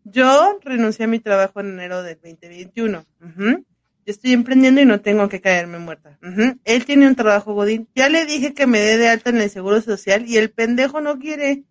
[0.05, 3.05] yo renuncié a mi trabajo en enero del 2021.
[4.07, 6.19] Yo estoy emprendiendo y no tengo que caerme muerta.
[6.65, 7.89] Él tiene un trabajo godín.
[7.95, 11.01] Ya le dije que me dé de alta en el seguro social y el pendejo
[11.01, 11.65] no quiere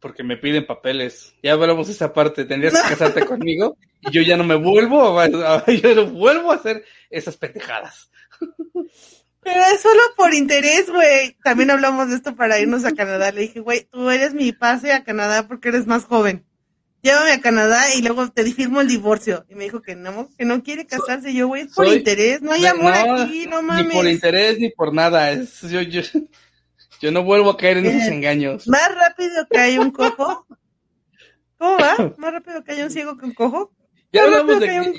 [0.00, 1.34] porque me piden papeles.
[1.42, 5.28] Ya hablamos esa parte, tendrías que casarte conmigo y yo ya no me vuelvo a,
[5.66, 8.10] yo no vuelvo a hacer esas pendejadas.
[9.42, 11.36] Pero es solo por interés, güey.
[11.42, 13.32] También hablamos de esto para irnos a Canadá.
[13.32, 16.44] Le dije, güey, tú eres mi pase a Canadá porque eres más joven.
[17.00, 19.46] Llévame a Canadá y luego te firmo el divorcio.
[19.48, 21.32] Y me dijo que no, que no quiere casarse.
[21.32, 22.42] Yo, güey, es por interés.
[22.42, 23.86] No hay amor aquí, no mames.
[23.86, 25.30] Ni por interés ni por nada.
[25.30, 26.02] Es, yo, yo,
[27.00, 28.66] yo no vuelvo a caer en esos engaños.
[28.68, 30.46] Más rápido que hay un cojo.
[31.58, 32.14] ¿Cómo va?
[32.18, 33.72] Más rápido que hay un ciego que un cojo.
[34.10, 34.94] Ya hablamos, de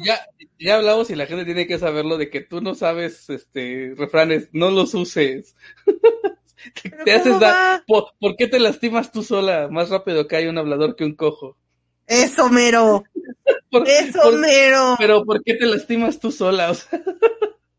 [0.60, 4.50] ya, hablamos y la gente tiene que saberlo de que tú no sabes este refranes,
[4.52, 5.56] no los uses.
[7.06, 7.84] te, haces dar.
[7.88, 9.68] ¿Por, qué te lastimas tú sola?
[9.72, 11.58] Más rápido que hay un hablador que un cojo.
[12.06, 13.04] Eso mero.
[13.88, 14.96] Eso mero.
[15.00, 16.72] Pero ¿por qué te lastimas tú sola?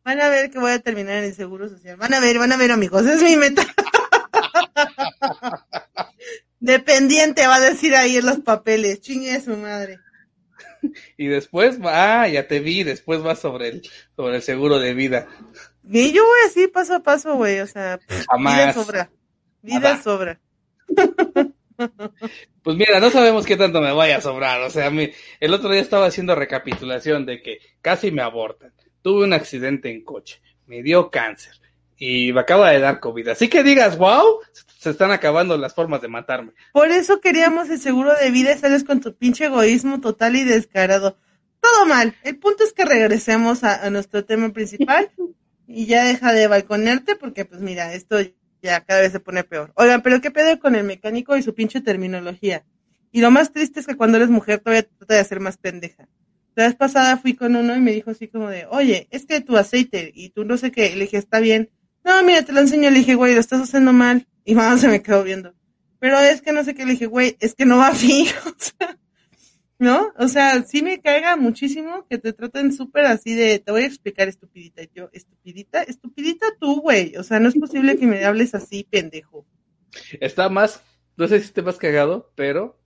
[0.05, 1.97] Van a ver que voy a terminar en el seguro social.
[1.97, 3.62] Van a ver, van a ver amigos, es mi meta.
[6.61, 9.99] Dependiente va a decir ahí en los papeles, chingue su madre.
[11.16, 13.83] Y después va, ah, ya te vi, después va sobre el,
[14.16, 15.29] sobre el seguro de vida.
[15.89, 17.99] Y yo voy así paso a paso, güey, o sea,
[18.39, 19.11] vida sobra.
[19.62, 20.41] Vida sobra.
[22.62, 24.61] Pues mira, no sabemos qué tanto me vaya a sobrar.
[24.62, 24.93] O sea,
[25.41, 28.73] el otro día estaba haciendo recapitulación de que casi me abortan.
[29.03, 31.55] Tuve un accidente en coche, me dio cáncer,
[32.03, 33.29] y me acaba de dar COVID.
[33.29, 34.39] Así que digas, wow,
[34.79, 36.53] se están acabando las formas de matarme.
[36.73, 40.45] Por eso queríamos el seguro de vida y sales con tu pinche egoísmo total y
[40.45, 41.19] descarado.
[41.61, 42.17] Todo mal.
[42.25, 45.11] El punto es que regresemos a, nuestro tema principal
[45.69, 48.17] y ya deja de balconerte porque pues mira, esto
[48.63, 49.71] ya cada vez se pone peor.
[49.75, 52.65] Oigan, pero qué pedo con el mecánico y su pinche terminología.
[53.13, 56.09] Y lo más triste es que cuando eres mujer todavía trata de ser más pendeja.
[56.55, 59.43] La vez pasada fui con uno y me dijo así como de, oye, es que
[59.43, 60.97] tu aceite y tú no sé qué.
[60.97, 61.69] le dije, está bien
[62.05, 62.91] no, mira, te lo enseño.
[62.91, 64.27] Le dije, güey, lo estás haciendo mal.
[64.45, 65.55] Y mamá se me quedó viendo.
[65.99, 66.85] Pero es que no sé qué.
[66.85, 68.29] Le dije, güey, es que no va así.
[68.47, 68.99] o sea,
[69.79, 70.13] ¿no?
[70.19, 73.87] O sea, sí me caiga muchísimo que te traten súper así de, te voy a
[73.87, 74.83] explicar estupidita.
[74.83, 77.17] Y yo, estupidita, estupidita tú, güey.
[77.17, 79.47] O sea, no es posible que me hables así, pendejo.
[80.21, 80.83] Está más,
[81.17, 82.79] no sé si esté más cagado, pero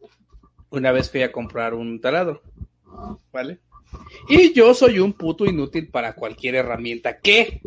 [0.71, 2.43] una vez fui a comprar un taladro.
[3.33, 3.61] ¿Vale?
[4.29, 7.61] Y yo soy un puto inútil para cualquier herramienta que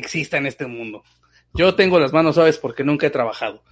[0.00, 1.02] exista en este mundo.
[1.54, 3.62] Yo tengo las manos suaves porque nunca he trabajado.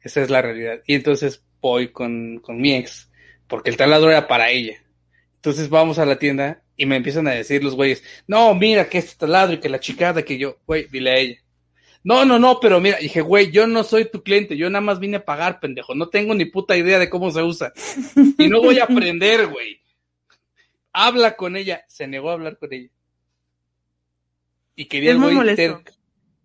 [0.00, 0.80] Esa es la realidad.
[0.86, 3.10] Y entonces voy con, con mi ex,
[3.46, 4.82] porque el taladro era para ella.
[5.36, 8.98] Entonces vamos a la tienda y me empiezan a decir los güeyes, no, mira que
[8.98, 11.38] este taladro y que la chicada que yo, güey, dile a ella.
[12.04, 14.98] No, no, no, pero mira, dije, güey, yo no soy tu cliente, yo nada más
[14.98, 17.72] vine a pagar, pendejo, no tengo ni puta idea de cómo se usa.
[18.38, 19.80] Y no voy a aprender, güey.
[20.92, 22.90] Habla con ella, se negó a hablar con ella.
[24.74, 25.92] Y quería el güey terco.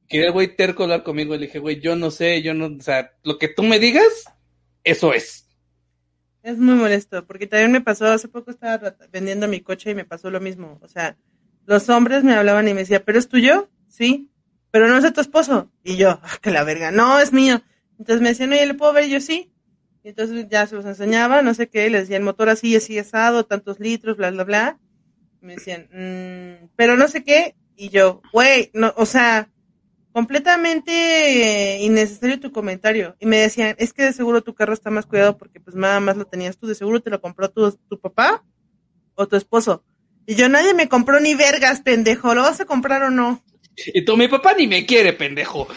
[0.08, 1.36] Quería el güey terco hablar conmigo.
[1.36, 3.80] Y le dije, güey, yo no sé, yo no, o sea, lo que tú me
[3.80, 4.26] digas,
[4.84, 5.48] eso es.
[6.44, 10.06] Es muy molesto, porque también me pasó, hace poco estaba vendiendo mi coche y me
[10.06, 10.80] pasó lo mismo.
[10.82, 11.18] O sea,
[11.66, 13.70] los hombres me hablaban y me decían, ¿pero es tuyo?
[13.90, 14.30] Sí,
[14.72, 15.70] pero no es de tu esposo.
[15.84, 17.62] Y yo, ah, que la verga, no, es mío.
[18.00, 19.10] Entonces me decían, oye, ¿le puedo ver?
[19.10, 19.52] yo sí.
[20.04, 22.98] Y entonces ya se los enseñaba, no sé qué, les decía el motor así, así
[22.98, 24.80] asado, tantos litros, bla, bla, bla.
[25.42, 29.50] me decían, mmm, pero no sé qué, y yo, güey, no, o sea,
[30.12, 33.16] completamente eh, innecesario tu comentario.
[33.20, 36.00] Y me decían, es que de seguro tu carro está más cuidado porque pues nada
[36.00, 38.44] más lo tenías tú, de seguro te lo compró tu, tu papá
[39.16, 39.84] o tu esposo.
[40.26, 43.42] Y yo, nadie me compró ni vergas, pendejo, ¿lo vas a comprar o no?
[43.94, 45.68] Y tú, mi papá ni me quiere, pendejo.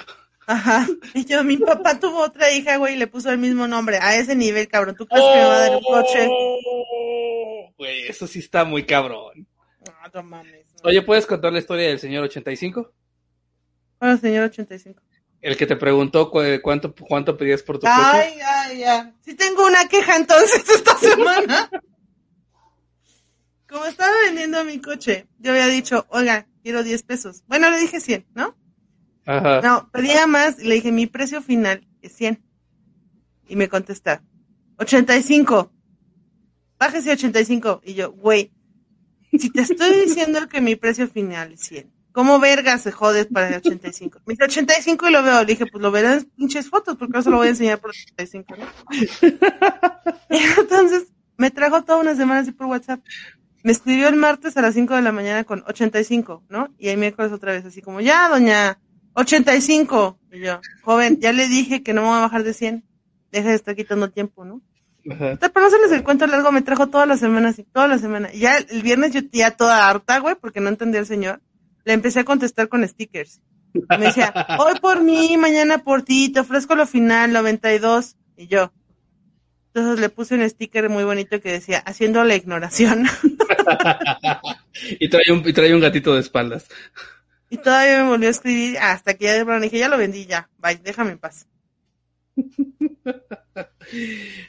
[0.47, 0.87] Ajá.
[1.15, 3.99] Y yo, mi papá tuvo otra hija, güey, y le puso el mismo nombre.
[3.99, 4.97] A ese nivel, cabrón.
[4.97, 6.29] ¿Tú crees que me va a dar el coche?
[6.29, 9.47] Oh, Güey, eso sí está muy cabrón.
[9.87, 10.67] No, no mames.
[10.83, 12.93] Oye, ¿puedes contar la historia del señor 85?
[13.99, 15.03] Bueno, señor 85.
[15.43, 17.93] El que te preguntó cu- cuánto, cuánto pedías por tu coche.
[17.95, 19.15] Ay, ay, ya.
[19.21, 21.71] Sí tengo una queja entonces esta semana.
[23.69, 27.43] Como estaba vendiendo mi coche, yo había dicho, oiga, quiero 10 pesos.
[27.47, 28.57] Bueno, le dije 100, ¿no?
[29.27, 29.61] Ajá.
[29.63, 32.43] No, pedía más y le dije, mi precio final es 100.
[33.49, 34.23] Y me contesta,
[34.79, 35.73] 85.
[36.79, 37.81] Bájese 85.
[37.85, 38.53] Y yo, güey,
[39.39, 43.49] si te estoy diciendo que mi precio final es 100, ¿cómo verga se jodes para
[43.49, 44.21] el 85?
[44.27, 45.41] Me dice 85 y lo veo.
[45.41, 47.91] Le dije, pues lo verán en pinches fotos porque se lo voy a enseñar por
[47.91, 48.67] 85, ¿no?
[50.29, 53.01] Entonces me trajo toda una semana así por WhatsApp.
[53.63, 56.69] Me escribió el martes a las 5 de la mañana con 85, ¿no?
[56.79, 58.79] Y el miércoles otra vez así como, ya, doña,
[59.15, 60.19] 85.
[60.33, 62.85] Y yo, joven, ya le dije que no me voy a bajar de 100.
[63.33, 64.63] Deja de estar quitando tiempo, ¿no?
[65.09, 65.37] Ajá.
[65.37, 68.31] Para no hacerles el cuento largo, me trajo toda la semana así, toda la semana.
[68.33, 71.41] Ya el viernes yo ya toda harta, güey, porque no entendía el señor.
[71.85, 73.41] Le empecé a contestar con stickers.
[73.73, 78.17] Me decía, hoy por mí, mañana por ti, te ofrezco lo final, 92.
[78.37, 78.73] Y yo.
[79.73, 83.07] Entonces le puse un sticker muy bonito que decía, haciendo la ignoración.
[84.99, 86.67] y, trae un, y trae un gatito de espaldas.
[87.51, 90.27] y todavía me volvió a escribir hasta que ya de plano dije, ya lo vendí,
[90.27, 91.47] ya, bye, déjame en paz.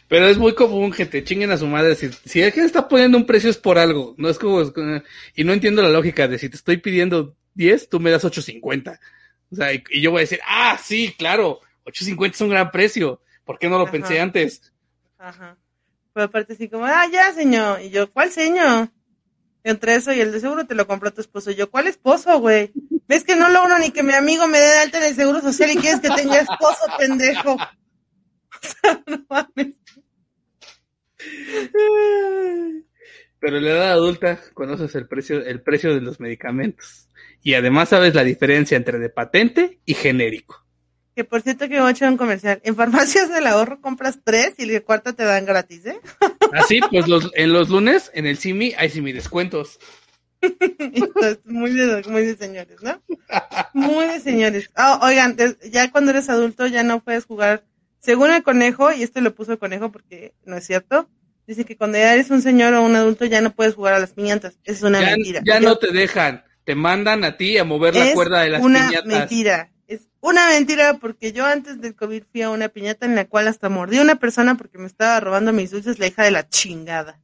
[0.08, 1.96] Pero es muy común que te chinguen a su madre.
[1.96, 4.16] Si, si alguien está poniendo un precio es por algo.
[4.18, 4.62] No es como.
[5.36, 9.00] Y no entiendo la lógica de si te estoy pidiendo 10, tú me das 8.50.
[9.52, 12.72] O sea, y, y yo voy a decir, ah, sí, claro, 8.50 es un gran
[12.72, 13.22] precio.
[13.44, 13.92] ¿Por qué no lo Ajá.
[13.92, 14.72] pensé antes?
[15.18, 15.58] Ajá.
[16.14, 17.82] Pero aparte así como, ah, ya, señor.
[17.82, 18.90] Y yo, ¿cuál señor?
[19.64, 21.52] Entre eso y el de seguro te lo compró tu esposo.
[21.52, 22.72] Y yo, ¿cuál esposo, güey?
[23.08, 25.42] ¿Ves que no logro ni que mi amigo me dé de alta en el seguro
[25.42, 27.58] social y quieres que tenga esposo, pendejo?
[28.64, 29.76] O sea, no mames.
[33.40, 37.08] Pero en la edad adulta conoces el precio, el precio de los medicamentos.
[37.42, 40.64] Y además sabes la diferencia entre de patente y genérico.
[41.16, 42.62] Que por cierto que voy a echar un comercial.
[42.64, 46.00] En farmacias del ahorro compras tres y el cuarto te dan gratis, ¿eh?
[46.54, 49.80] Así, pues los, en los lunes, en el Simi, hay Simi descuentos.
[50.80, 53.02] Entonces, muy de, muy de señores, ¿no?
[53.74, 54.70] Muy de señores.
[54.76, 55.36] Ah, oigan,
[55.70, 57.64] ya cuando eres adulto ya no puedes jugar.
[58.02, 61.08] Según el conejo, y esto lo puso el conejo porque no es cierto,
[61.48, 64.00] dice que cuando ya eres un señor o un adulto ya no puedes jugar a
[64.00, 64.58] las piñatas.
[64.64, 65.42] Es una Ya, mentira.
[65.46, 68.62] ya no te dejan, te mandan a ti a mover la es cuerda de las
[68.64, 69.06] una piñatas.
[69.08, 69.72] mentira.
[69.88, 73.48] Es una mentira porque yo antes del COVID fui a una piñata en la cual
[73.48, 76.48] hasta mordí a una persona porque me estaba robando mis dulces, la hija de la
[76.50, 77.20] chingada.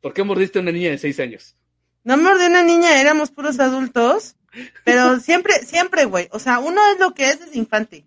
[0.00, 1.56] ¿Por qué mordiste a una niña de seis años?
[2.04, 4.36] No mordí a una niña, éramos puros adultos,
[4.84, 6.28] pero siempre, siempre, güey.
[6.30, 8.06] O sea, uno es lo que es desde infante.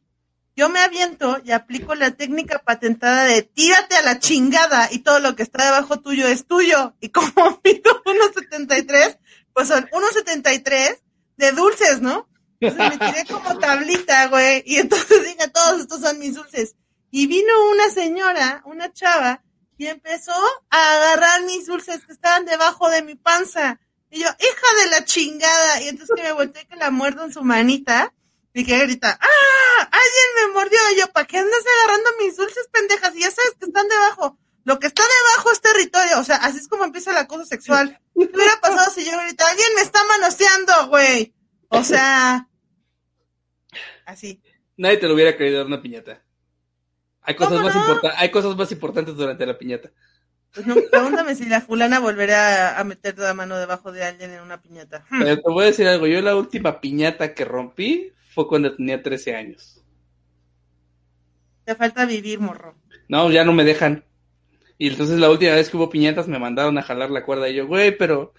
[0.60, 5.22] Yo me aviento y aplico la técnica patentada de tírate a la chingada y todo
[5.22, 6.96] lo que está debajo tuyo es tuyo.
[7.00, 7.32] Y como
[7.64, 9.18] mido 1.73,
[9.54, 11.00] pues son 1.73
[11.38, 12.28] de dulces, ¿no?
[12.60, 14.62] Entonces me tiré como tablita, güey.
[14.66, 16.76] Y entonces dije, todos estos son mis dulces.
[17.10, 19.42] Y vino una señora, una chava,
[19.78, 20.34] y empezó
[20.72, 23.80] a agarrar mis dulces que estaban debajo de mi panza.
[24.12, 25.82] Y yo, hija de la chingada.
[25.84, 28.14] Y entonces que me volteé que la muerdo en su manita.
[28.60, 29.90] Y que grita, ¡ah!
[29.90, 30.78] ¡Alguien me mordió!
[30.94, 33.16] Y yo, ¿para qué andas agarrando mis dulces, pendejas?
[33.16, 34.38] Y ya sabes que están debajo.
[34.66, 36.20] Lo que está debajo es territorio.
[36.20, 37.98] O sea, así es como empieza el acoso sexual.
[38.14, 41.34] ¿Qué hubiera pasado si yo grita, alguien me está manoseando, güey?
[41.70, 42.50] O sea,
[44.06, 44.42] así.
[44.76, 46.22] Nadie te lo hubiera querido dar una piñata.
[47.22, 48.10] Hay cosas, ¿Cómo más no?
[48.18, 49.90] hay cosas más importantes durante la piñata.
[50.54, 54.42] Pues no, pregúntame si la fulana volverá a, meter la mano debajo de alguien en
[54.42, 55.06] una piñata.
[55.10, 59.04] Pero te voy a decir algo, yo la última piñata que rompí fue cuando tenía
[59.04, 59.84] 13 años.
[61.66, 62.76] Te falta vivir, morro.
[63.10, 64.06] No, ya no me dejan.
[64.78, 67.56] Y entonces la última vez que hubo piñatas me mandaron a jalar la cuerda y
[67.56, 68.34] yo, güey, pero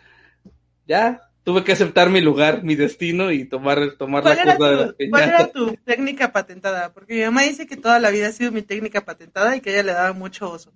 [0.87, 4.77] ya tuve que aceptar mi lugar, mi destino y tomar, tomar ¿Cuál la cuerda de
[4.77, 5.53] la tu, cuál era piñata.
[5.53, 6.93] tu técnica patentada?
[6.95, 9.71] Porque mi mamá dice que toda la vida ha sido mi técnica patentada y que
[9.71, 10.73] ella le daba mucho oso.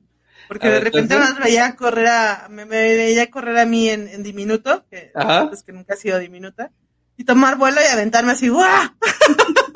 [0.49, 4.07] Porque de repente entonces- me veía correr a, me, me veía correr a mí en,
[4.09, 5.49] en diminuto, que Ajá.
[5.51, 6.71] es que nunca he sido diminuta,
[7.17, 8.91] y tomar vuelo y aventarme así, ¡guau!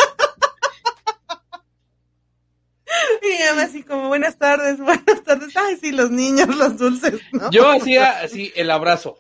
[3.22, 5.56] y mamá así como, buenas tardes, buenas tardes.
[5.56, 7.50] Ay, sí, los niños, los dulces, ¿no?
[7.50, 9.18] Yo hacía así el abrazo.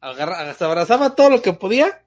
[0.00, 2.02] Agarra, abrazaba todo lo que podía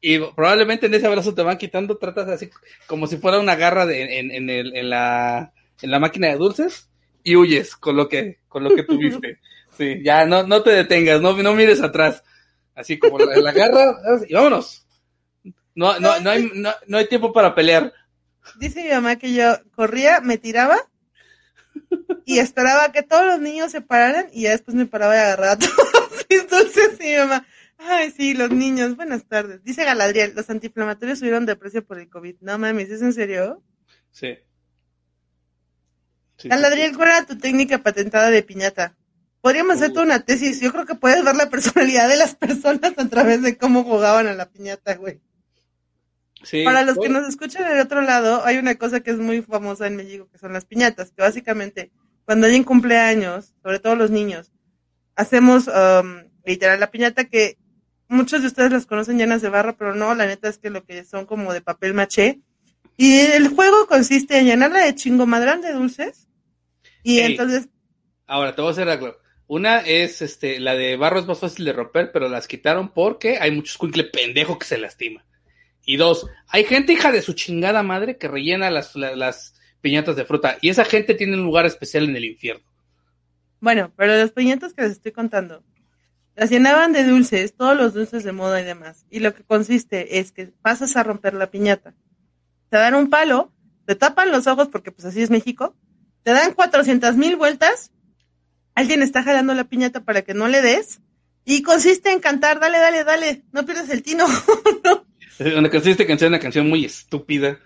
[0.00, 2.50] Y probablemente en ese abrazo te van quitando, tratas así
[2.88, 6.36] como si fuera una garra de, en, en, el, en, la, en la máquina de
[6.36, 6.90] dulces
[7.22, 9.40] y huyes con lo que, con lo que tuviste.
[9.76, 12.22] Sí, ya no, no te detengas, no, no mires atrás.
[12.74, 13.96] Así como la, la garra
[14.28, 14.86] y vámonos.
[15.74, 17.92] No, no, no, hay, no, no hay tiempo para pelear.
[18.58, 20.78] Dice mi mamá que yo corría, me tiraba
[22.24, 25.58] y esperaba que todos los niños se pararan y ya después me paraba y agarraba
[26.48, 27.46] todos y mi mamá,
[27.78, 29.62] ay sí, los niños, buenas tardes.
[29.64, 32.36] Dice Galadriel, los antiinflamatorios subieron de precio por el COVID.
[32.40, 33.62] No mames, ¿es en serio?
[34.10, 34.38] Sí.
[36.36, 36.96] Sí, Galadriel, sí, sí.
[36.96, 38.96] ¿cuál era tu técnica patentada de piñata?
[39.44, 40.58] Podríamos hacer toda una tesis.
[40.58, 44.26] Yo creo que puedes ver la personalidad de las personas a través de cómo jugaban
[44.26, 45.20] a la piñata, güey.
[46.42, 49.42] Sí, Para los que nos escuchan del otro lado, hay una cosa que es muy
[49.42, 51.90] famosa en México, que son las piñatas, que básicamente
[52.24, 54.50] cuando alguien cumple años, sobre todo los niños,
[55.14, 57.58] hacemos um, literal la piñata que
[58.08, 60.86] muchos de ustedes las conocen llenas de barro, pero no, la neta es que lo
[60.86, 62.40] que son como de papel maché.
[62.96, 66.28] Y el juego consiste en llenarla de chingo madrán de dulces.
[67.02, 67.68] Y entonces,
[68.26, 69.22] Ahora te voy a hacer algo.
[69.46, 73.38] Una es este, la de barro es más fácil de romper, pero las quitaron porque
[73.38, 75.24] hay muchos cuincle pendejo que se lastima.
[75.84, 80.16] Y dos, hay gente hija de su chingada madre que rellena las, la- las piñatas
[80.16, 80.56] de fruta.
[80.62, 82.64] Y esa gente tiene un lugar especial en el infierno.
[83.60, 85.62] bueno, pero los piñatas que les estoy contando,
[86.36, 89.06] las llenaban de dulces, todos los dulces de moda y demás.
[89.10, 91.94] Y lo que consiste es que pasas a romper la piñata.
[92.70, 93.52] Te dan un palo,
[93.86, 95.76] te tapan los ojos porque pues así es México,
[96.24, 97.92] te dan 400 mil vueltas,
[98.74, 101.00] alguien está jalando la piñata para que no le des,
[101.44, 104.24] y consiste en cantar, dale, dale, dale, no pierdas el tino.
[105.38, 107.58] Donde consiste en una canción muy estúpida.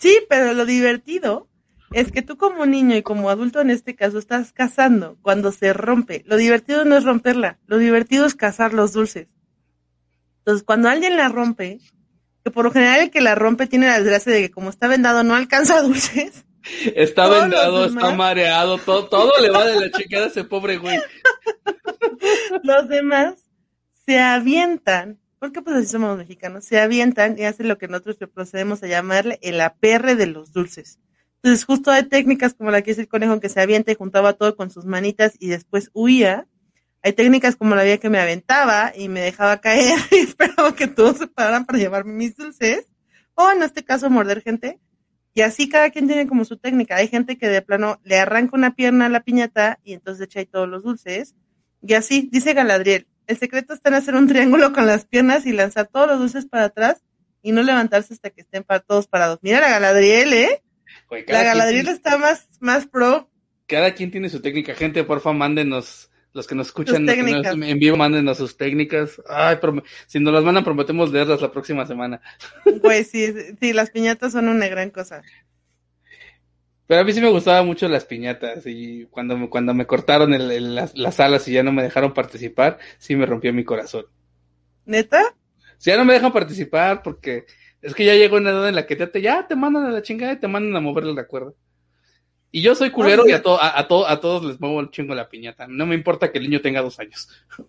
[0.00, 1.48] Sí, pero lo divertido
[1.92, 5.72] es que tú como niño y como adulto en este caso estás cazando cuando se
[5.72, 6.22] rompe.
[6.26, 9.28] Lo divertido no es romperla, lo divertido es cazar los dulces.
[10.38, 11.78] Entonces, cuando alguien la rompe,
[12.44, 14.88] que por lo general el que la rompe tiene la desgracia de que como está
[14.88, 16.44] vendado no alcanza dulces,
[16.94, 20.98] Está vendado, está mareado, todo, todo le va de la chingada a ese pobre güey.
[22.62, 23.34] los demás
[24.06, 28.82] se avientan, porque pues así somos mexicanos, se avientan y hacen lo que nosotros procedemos
[28.82, 30.98] a llamarle el aperre de los dulces.
[31.42, 34.32] Entonces justo hay técnicas como la que hizo el conejo que se avienta y juntaba
[34.32, 36.48] todo con sus manitas y después huía.
[37.02, 40.88] Hay técnicas como la vía que me aventaba y me dejaba caer y esperaba que
[40.88, 42.86] todos se pararan para llevarme mis dulces.
[43.34, 44.80] O en este caso morder gente.
[45.34, 46.96] Y así cada quien tiene como su técnica.
[46.96, 50.40] Hay gente que de plano le arranca una pierna a la piñata y entonces echa
[50.40, 51.34] ahí todos los dulces.
[51.82, 55.52] Y así, dice Galadriel, el secreto está en hacer un triángulo con las piernas y
[55.52, 57.02] lanzar todos los dulces para atrás
[57.42, 59.38] y no levantarse hasta que estén para todos parados.
[59.42, 60.62] Mira la Galadriel, ¿eh?
[61.26, 63.30] La Galadriel tiene, está más, más pro.
[63.66, 64.74] cada quien tiene su técnica.
[64.74, 66.10] Gente, porfa, mándenos.
[66.34, 67.68] Los que nos escuchan Sus los que nos- técnicas.
[67.70, 69.20] en vivo, mándenos sus técnicas.
[69.28, 69.56] Ay,
[70.06, 72.20] si nos las mandan, prometemos leerlas la próxima semana.
[72.82, 75.22] Pues sí, sí, las piñatas son una gran cosa.
[76.86, 80.32] Pero a mí sí me gustaban mucho las piñatas y cuando me, cuando me cortaron
[80.32, 83.64] el- el- las, las alas y ya no me dejaron participar, sí me rompió mi
[83.64, 84.06] corazón.
[84.86, 85.22] ¿Neta?
[85.76, 87.44] Si ya no me dejan participar porque
[87.82, 89.90] es que ya llegó una edad en la que ya te, ya te mandan a
[89.90, 91.52] la chingada y te mandan a moverle la cuerda.
[92.50, 94.90] Y yo soy culero y a, to- a, a to- a todos les muevo el
[94.90, 95.66] chingo la piñata.
[95.68, 97.28] No me importa que el niño tenga dos años.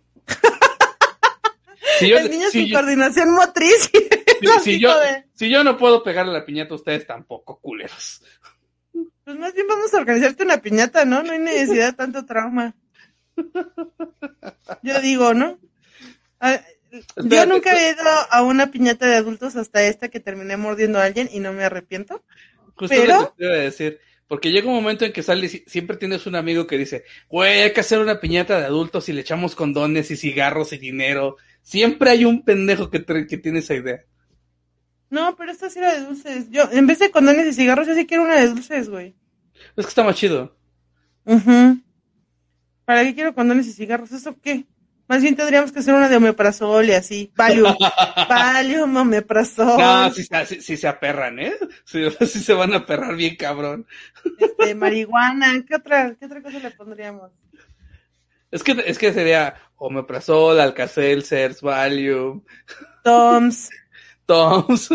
[2.00, 3.92] si, yo, el niño si sin yo- coordinación motriz.
[4.64, 8.22] si- yo- de- si yo no puedo pegarle la piñata, ustedes tampoco, culeros.
[9.26, 11.24] Pues más bien vamos a organizarte una piñata, ¿no?
[11.24, 12.74] No hay necesidad de tanto trauma.
[14.82, 15.60] Yo digo, ¿no?
[17.18, 18.02] Yo nunca he ido
[18.32, 21.64] a una piñata de adultos hasta esta que terminé mordiendo a alguien y no me
[21.64, 22.24] arrepiento.
[22.76, 24.00] Justo Pero- lo que te iba a decir.
[24.30, 27.64] Porque llega un momento en que sale, si- siempre tienes un amigo que dice, güey,
[27.64, 31.36] hay que hacer una piñata de adultos y le echamos condones y cigarros y dinero.
[31.62, 34.06] Siempre hay un pendejo que, que tiene esa idea.
[35.10, 36.50] No, pero esta sí era de dulces.
[36.52, 39.16] Yo, en vez de condones y cigarros, yo sí quiero una de dulces, güey.
[39.76, 40.56] Es que está más chido.
[42.86, 44.12] ¿Para qué quiero condones y cigarros?
[44.12, 44.66] ¿Eso qué?
[45.10, 47.34] Más bien tendríamos que hacer una de omeprazol y así.
[47.36, 47.76] Valium.
[48.30, 49.78] Valium, omeprazol.
[49.80, 51.54] No, si, se- si- si se aperran, ¿eh?
[51.84, 53.88] Si, si se van a aperrar bien cabrón.
[54.38, 55.66] Este, marihuana.
[55.68, 57.32] ¿Qué otra, ¿Qué otra cosa le pondríamos?
[58.52, 62.44] Es que, es que sería omeprazol, alcacelcers, Valium,
[63.04, 63.70] Toms.
[64.28, 64.90] Toms.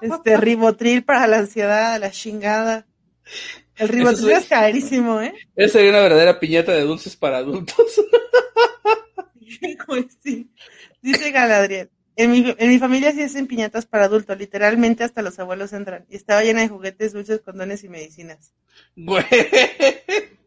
[0.00, 2.86] Este, ribotril para la ansiedad, la chingada.
[3.76, 5.34] El ribotril Eso es carísimo, ¿eh?
[5.54, 8.00] Esa sería una verdadera piñata de dulces para adultos.
[9.86, 10.50] Pues sí.
[11.00, 11.90] Dice Galadriel.
[12.14, 16.04] En mi, en mi familia sí hacen piñatas para adultos, literalmente hasta los abuelos entran.
[16.10, 18.52] Y estaba llena de juguetes, dulces, condones y medicinas.
[18.96, 19.24] Güey.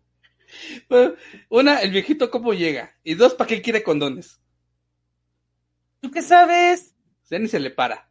[0.90, 1.16] Bueno,
[1.50, 2.96] Una, el viejito cómo llega.
[3.04, 4.40] Y dos, ¿para qué quiere condones?
[6.00, 6.96] ¿Tú qué sabes?
[7.30, 8.10] Ya ni se le para.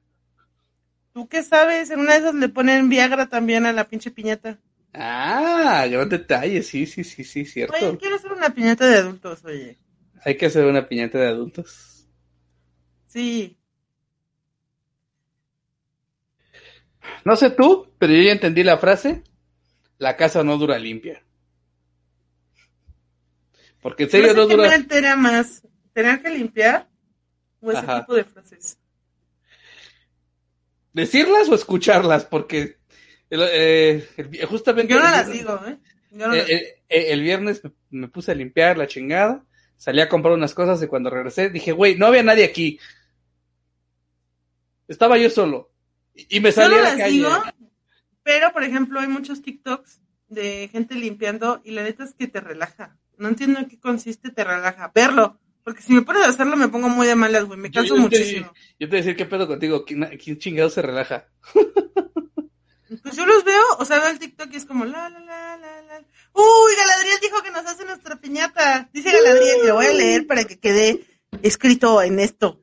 [1.13, 1.91] ¿Tú qué sabes?
[1.91, 4.59] En una de esas le ponen Viagra también a la pinche piñata.
[4.93, 7.77] Ah, gran detalle, sí, sí, sí, sí, cierto.
[7.77, 9.79] Oye, quiero hacer una piñata de adultos, oye.
[10.25, 12.09] Hay que hacer una piñata de adultos.
[13.07, 13.59] Sí.
[17.25, 19.23] No sé tú, pero yo ya entendí la frase.
[19.99, 21.23] La casa no dura limpia.
[23.81, 24.69] Porque en serio no, sé no qué dura.
[24.69, 25.63] me altera más,
[25.93, 26.89] tener que limpiar
[27.61, 28.01] o ese Ajá.
[28.01, 28.79] tipo de frases.
[30.93, 32.25] ¿Decirlas o escucharlas?
[32.25, 32.79] Porque
[33.31, 35.79] el- eh, el- justamente Yo no el las digo, ¿eh?
[36.11, 39.45] Yo no eh, el viernes me, me puse a limpiar la chingada,
[39.77, 42.79] salí a comprar unas cosas y cuando regresé dije, güey, no había nadie aquí.
[44.89, 45.71] Estaba yo solo.
[46.15, 47.11] Y y me Yo salí no a la calle.
[47.13, 47.31] digo,
[48.23, 52.41] pero por ejemplo hay muchos TikToks de gente limpiando y la neta es que te
[52.41, 52.97] relaja.
[53.17, 54.91] No entiendo en qué consiste, te relaja.
[54.95, 57.81] Verlo, porque si me pones a hacerlo me pongo muy de malas, güey, me Yo-
[57.81, 58.53] canso yo te- muchísimo.
[58.79, 59.85] Yo te voy a decir, ¿qué pedo contigo?
[59.85, 61.29] ¿Quién, quién chingado se relaja?
[63.03, 65.57] Pues yo los veo, o sea, veo el TikTok y es como la la la
[65.57, 65.99] la la.
[66.33, 68.89] Uy, Galadriel dijo que nos hace nuestra piñata.
[68.93, 71.05] Dice Galadriel, y lo voy a leer para que quede
[71.43, 72.63] escrito en esto.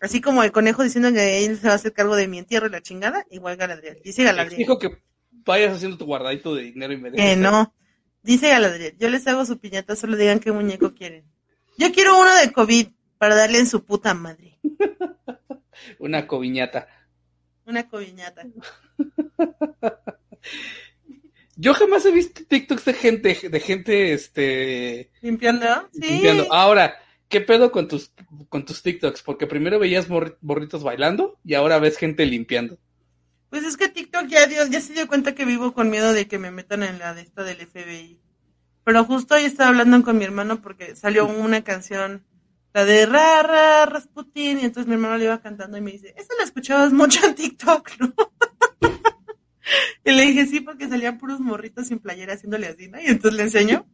[0.00, 2.66] Así como el conejo diciendo que él se va a hacer cargo de mi entierro
[2.66, 4.00] y la chingada, igual Galadriel.
[4.02, 4.58] Dice Galadriel.
[4.58, 5.02] Dijo que
[5.44, 7.74] vayas haciendo tu guardadito de dinero y me Que no.
[8.22, 11.24] Dice Galadriel, yo les hago su piñata, solo digan qué muñeco quieren.
[11.76, 14.58] Yo quiero uno de COVID para darle en su puta madre.
[15.98, 16.88] Una coviñata.
[17.70, 18.42] Una coviñata.
[21.56, 25.88] Yo jamás he visto TikToks de gente, de gente, este, ¿Limpiando?
[25.92, 26.22] Sí.
[26.50, 26.96] Ahora,
[27.28, 28.12] ¿qué pedo con tus,
[28.48, 29.22] con tus TikToks?
[29.22, 32.78] Porque primero veías morritos bailando y ahora ves gente limpiando.
[33.50, 36.26] Pues es que TikTok ya dio, ya se dio cuenta que vivo con miedo de
[36.26, 38.18] que me metan en la de esta del FBI.
[38.82, 42.24] Pero justo hoy estaba hablando con mi hermano porque salió una canción,
[42.72, 46.14] la de Ra Ra Rasputin, y entonces mi hermano le iba cantando y me dice,
[46.16, 48.14] esa la escuchabas mucho en TikTok, ¿no?
[50.04, 53.00] y le dije, sí, porque salían puros morritos sin playera haciéndole así, ¿no?
[53.00, 53.86] Y entonces le enseño.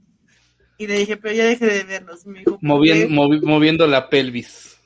[0.79, 2.27] Y le dije, pero ya dejé de verlos.
[2.27, 3.09] Y me dijo, ¿por Moviendo, qué?
[3.09, 4.79] movi- moviendo la pelvis.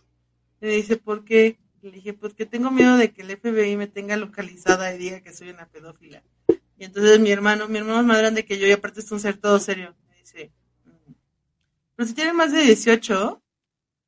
[0.61, 1.59] Y me dice, ¿por qué?
[1.83, 5.21] Y le dije, porque tengo miedo de que el FBI me tenga localizada y diga
[5.21, 6.23] que soy una pedófila.
[6.79, 9.21] Y entonces mi hermano, mi hermano es más grande que yo y aparte es un
[9.21, 9.97] ser todo serio.
[10.09, 10.53] Me dice,
[10.85, 11.13] "Mm,
[11.97, 13.43] pero si tiene más de 18,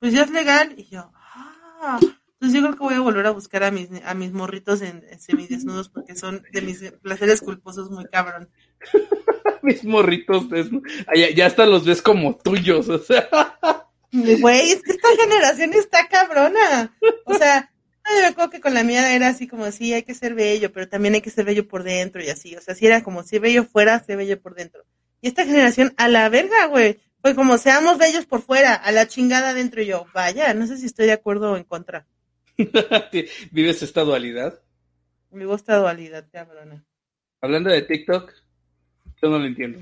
[0.02, 0.74] pues ya es legal.
[0.76, 2.00] Y yo, ah,
[2.34, 5.04] entonces yo creo que voy a volver a buscar a mis, a mis morritos en,
[5.08, 8.50] en semidesnudos porque son de mis placeres culposos muy cabrón.
[9.62, 13.28] Mis morritos, desnu- Ah, ya, ya hasta los ves como tuyos, o sea.
[14.12, 16.92] Güey, es que esta generación está cabrona.
[17.26, 17.72] O sea,
[18.04, 20.72] yo me acuerdo que con la mía era así como, sí, hay que ser bello,
[20.72, 22.56] pero también hay que ser bello por dentro y así.
[22.56, 24.84] O sea, si era como, si bello fuera, sé bello por dentro.
[25.20, 27.00] Y esta generación, a la verga, güey.
[27.22, 29.80] Fue como, seamos bellos por fuera, a la chingada dentro.
[29.80, 32.06] Y yo, vaya, no sé si estoy de acuerdo o en contra.
[33.52, 34.60] Vives esta dualidad.
[35.30, 36.84] Me gusta dualidad, cabrona.
[37.40, 38.32] Hablando de TikTok,
[39.22, 39.78] yo no lo entiendo.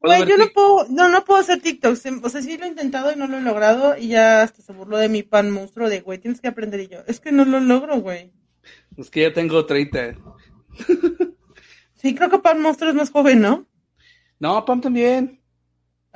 [0.00, 2.06] ¿Puedo Güey, yo no puedo, no, no puedo hacer TikToks.
[2.22, 3.96] O sea, sí lo he intentado y no lo he logrado.
[3.96, 6.80] Y ya hasta se burló de mi pan monstruo de, güey, tienes que aprender.
[6.80, 8.32] Y yo, es que no lo logro, güey.
[8.96, 10.16] Es que ya tengo 30.
[11.98, 13.66] Sí, creo que Pan Monstruo es más joven, ¿no?
[14.38, 15.37] No, Pam también.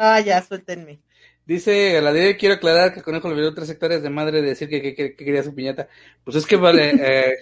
[0.04, 0.98] Ah, ya, suéltenme.
[1.46, 4.82] Dice Galadriel, quiero aclarar que Conejo le dio tres hectáreas de madre de decir que,
[4.82, 5.86] que- que- que quería su piñata.
[6.24, 7.34] Pues es que vale, eh,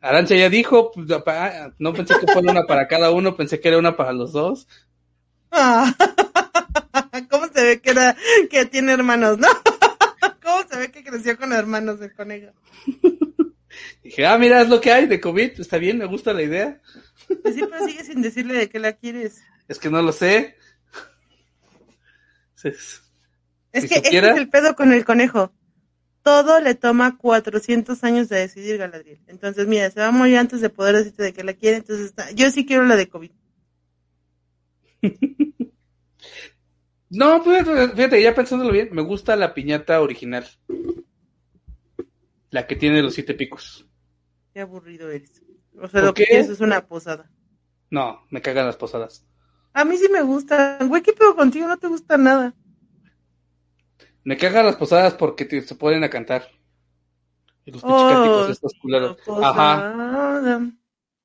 [0.00, 3.68] Arancha ya dijo, pues, apa- no pensé que fuera una para cada uno, pensé que
[3.68, 4.66] era una para los dos.
[5.50, 5.94] Ah,
[7.30, 8.16] ¿Cómo se ve que era,
[8.50, 9.48] que tiene hermanos, no?
[10.42, 12.52] ¿Cómo se ve que creció con hermanos el conejo?
[14.02, 16.80] Dije, ah, mira, es lo que hay de COVID, está bien, me gusta la idea.
[17.42, 19.42] Pues sí, pero sigue sin decirle de qué la quieres.
[19.68, 20.56] Es que no lo sé.
[22.64, 23.02] Es-
[23.72, 25.52] Es Si que ese es el pedo con el conejo.
[26.22, 29.20] Todo le toma 400 años de decidir, Galadriel.
[29.26, 31.76] Entonces, mira, se va a morir antes de poder decirte de qué la quiere.
[31.78, 32.30] Entonces, está...
[32.32, 33.30] yo sí quiero la de COVID.
[37.10, 40.44] No, pues, fíjate, ya pensándolo bien, me gusta la piñata original.
[42.50, 43.86] La que tiene los siete picos.
[44.52, 45.40] Qué aburrido eres.
[45.76, 47.30] O sea, ¿Por lo que quieres es una posada.
[47.90, 49.24] No, me cagan las posadas.
[49.74, 50.78] A mí sí me gusta.
[50.86, 51.66] Güey, ¿qué pedo contigo?
[51.68, 52.54] No te gusta nada.
[54.22, 56.46] Me cagan las posadas porque te- se ponen a cantar.
[57.66, 59.16] Y los pinches Oh, cánticos estos culeros.
[59.42, 60.60] Ajá,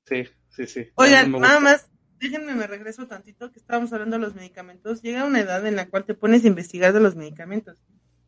[0.05, 0.87] sí, sí, sí.
[0.95, 1.89] Oigan, nada más,
[2.19, 5.01] déjenme me regreso tantito que estábamos hablando de los medicamentos.
[5.01, 7.81] Llega una edad en la cual te pones a investigar de los medicamentos.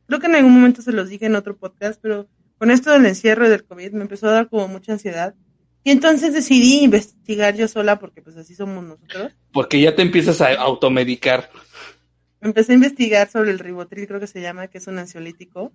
[0.07, 3.05] Creo que en algún momento se los dije en otro podcast, pero con esto del
[3.05, 5.35] encierro y del COVID me empezó a dar como mucha ansiedad.
[5.83, 9.31] Y entonces decidí investigar yo sola, porque pues así somos nosotros.
[9.51, 11.49] Porque ya te empiezas a automedicar.
[12.41, 15.71] Empecé a investigar sobre el ribotril, creo que se llama, que es un ansiolítico,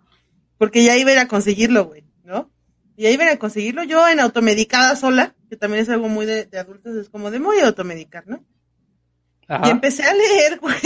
[0.59, 2.05] porque ya iba a ir a conseguirlo, güey.
[2.27, 2.51] ¿no?
[2.97, 3.85] Y ahí ven a conseguirlo.
[3.85, 7.39] Yo en automedicada sola, que también es algo muy de, de adultos, es como de
[7.39, 8.45] muy automedicar, ¿no?
[9.49, 9.69] Ajá.
[9.69, 10.77] Y empecé a leer, güey.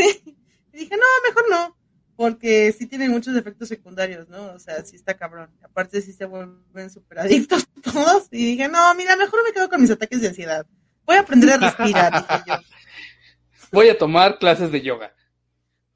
[0.73, 1.77] Y dije, no, mejor no.
[2.21, 4.53] Porque sí tienen muchos efectos secundarios, ¿no?
[4.53, 5.49] O sea, sí está cabrón.
[5.63, 8.29] Aparte sí se vuelven súper adictos todos.
[8.31, 10.67] Y dije, no, mira, mejor me quedo con mis ataques de ansiedad.
[11.07, 12.55] Voy a aprender a respirar, dije yo.
[13.73, 15.15] Voy a tomar clases de yoga.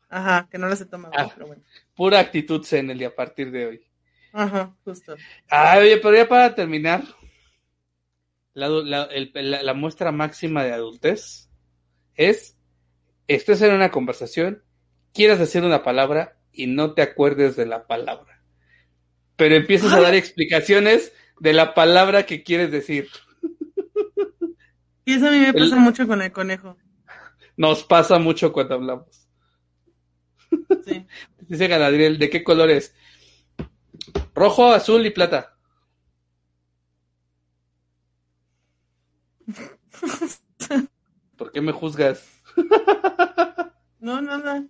[0.08, 1.30] Ajá, que no las he tomado, Ah.
[1.34, 1.62] pero bueno.
[1.94, 3.86] Pura actitud zen el día a partir de hoy.
[4.32, 5.16] Ajá, justo.
[5.50, 7.02] Ah, oye, pero ya para terminar,
[8.54, 11.50] la, la- el- la- la muestra máxima de adultez
[12.14, 12.56] es,
[13.28, 14.62] estés en una conversación,
[15.14, 18.42] quieras decir una palabra y no te acuerdes de la palabra.
[19.36, 23.08] Pero empiezas a dar explicaciones de la palabra que quieres decir.
[25.06, 26.76] Y eso a mí me El- pasa mucho con el conejo.
[27.56, 29.28] Nos pasa mucho cuando hablamos.
[30.84, 31.06] Sí.
[31.48, 32.94] Dice Galadriel, ¿de qué colores?
[34.34, 35.56] Rojo, azul y plata.
[41.36, 42.26] ¿Por qué me juzgas?
[44.00, 44.68] No, no, no.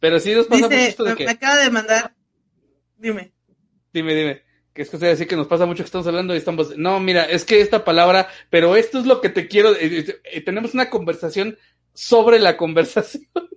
[0.00, 1.24] Pero sí nos pasa mucho esto de me, que...
[1.24, 2.14] me acaba de mandar.
[2.96, 3.32] Dime.
[3.92, 4.42] Dime, dime.
[4.72, 6.76] Que es cosa de decir que nos pasa mucho que estamos hablando y estamos...
[6.76, 8.28] No, mira, es que esta palabra...
[8.50, 9.74] Pero esto es lo que te quiero...
[9.74, 11.58] eh, eh, eh, tenemos una conversación
[11.94, 13.26] sobre la conversación.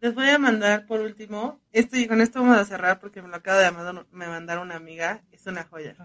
[0.00, 1.60] Les voy a mandar por último.
[1.72, 4.58] Esto y con esto vamos a cerrar porque me lo acaba de mandar, me mandar
[4.58, 5.24] una amiga.
[5.32, 5.96] Es una joya.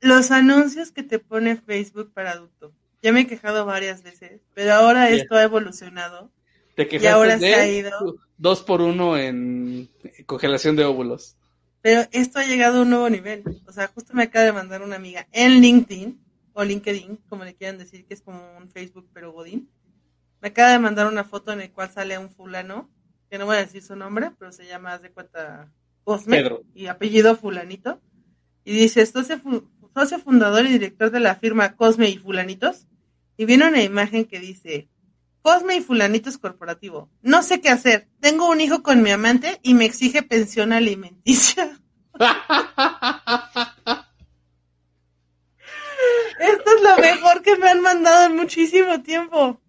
[0.00, 2.72] Los anuncios que te pone Facebook para adulto.
[3.02, 6.32] Ya me he quejado varias veces, pero ahora esto ha evolucionado.
[6.78, 8.16] Te quejaste ahora de se ha ido.
[8.36, 9.88] dos por uno en
[10.26, 11.36] congelación de óvulos.
[11.82, 13.42] Pero esto ha llegado a un nuevo nivel.
[13.66, 16.20] O sea, justo me acaba de mandar una amiga en LinkedIn,
[16.52, 19.68] o LinkedIn, como le quieran decir, que es como un Facebook, pero Godín.
[20.40, 22.88] Me acaba de mandar una foto en la cual sale un fulano,
[23.28, 25.72] que no voy a decir su nombre, pero se llama, haz de cuenta,
[26.04, 26.62] Cosme, Pedro.
[26.76, 28.00] y apellido fulanito.
[28.64, 32.86] Y dice, socio, fu- socio fundador y director de la firma Cosme y Fulanitos.
[33.36, 34.88] Y viene una imagen que dice,
[35.42, 37.08] Cosme y Fulanitos Corporativo.
[37.22, 38.08] No sé qué hacer.
[38.20, 41.78] Tengo un hijo con mi amante y me exige pensión alimenticia.
[46.40, 49.60] Esto es lo mejor que me han mandado en muchísimo tiempo.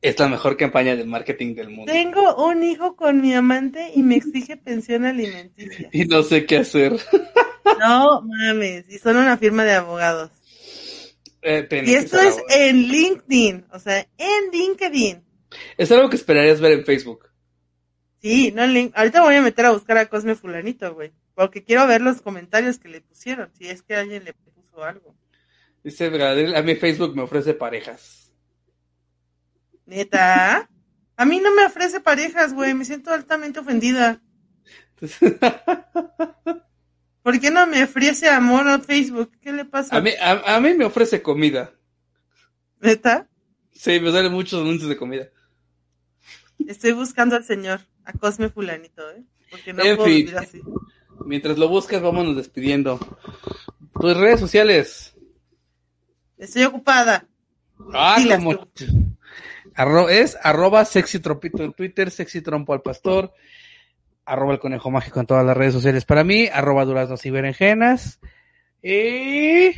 [0.00, 1.92] es la mejor campaña de marketing del mundo.
[1.92, 5.88] Tengo un hijo con mi amante y me exige pensión alimenticia.
[5.92, 6.98] Y no sé qué hacer.
[7.78, 10.30] No mames, y son una firma de abogados.
[11.48, 15.24] Eh, Y esto es en LinkedIn, o sea, en LinkedIn.
[15.78, 17.30] Es algo que esperarías ver en Facebook.
[18.20, 18.92] Sí, no en link.
[18.94, 21.12] Ahorita voy a meter a buscar a Cosme Fulanito, güey.
[21.34, 25.16] Porque quiero ver los comentarios que le pusieron, si es que alguien le puso algo.
[25.82, 28.30] Dice Gabriel, a mí Facebook me ofrece parejas.
[29.86, 30.68] Neta.
[31.16, 32.74] A mí no me ofrece parejas, güey.
[32.74, 34.20] Me siento altamente ofendida.
[37.22, 39.32] ¿Por qué no me ofrece amor a Facebook?
[39.40, 39.96] ¿Qué le pasa?
[39.96, 41.72] a, mí, a, a mí me ofrece comida.
[42.80, 43.28] ¿Neta?
[43.72, 45.28] Sí, me salen muchos anuncios de comida.
[46.66, 49.22] Estoy buscando al señor, a Cosme Fulanito, ¿eh?
[49.50, 50.16] Porque no En puedo fin.
[50.18, 50.60] vivir así.
[51.24, 52.98] Mientras lo buscas, vámonos despidiendo.
[54.00, 55.14] Tus redes sociales.
[56.36, 57.26] Estoy ocupada.
[57.92, 58.68] Ah, como...
[59.74, 63.32] Arro- es arroba sexy trompito en Twitter, sexy trompo al pastor,
[64.28, 68.20] arroba el conejo mágico en todas las redes sociales para mí, arroba duraznos y berenjenas.
[68.82, 69.70] Y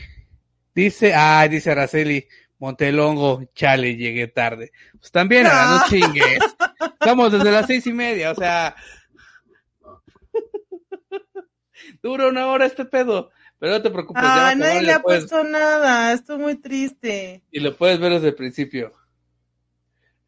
[0.75, 2.27] dice, ah, dice Araceli
[2.59, 4.73] Montelongo, chale, llegué tarde.
[4.99, 5.85] Pues también, ahora no No.
[5.89, 6.39] chingues.
[7.01, 8.77] Estamos desde las seis y media, o sea.
[12.03, 13.31] Dura una hora este pedo.
[13.59, 16.13] Pero no te preocupes, ya va a Ay, acabar nadie le ha puedes- puesto nada.
[16.13, 17.43] Estoy muy triste.
[17.51, 18.93] y lo puedes ver desde el principio.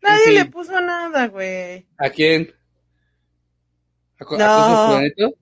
[0.02, 1.86] Nadie le puso nada, güey.
[1.96, 2.52] ¿A quién?
[4.30, 4.46] ¿A, a No.
[4.68, 5.34] Cosmo Fulanito?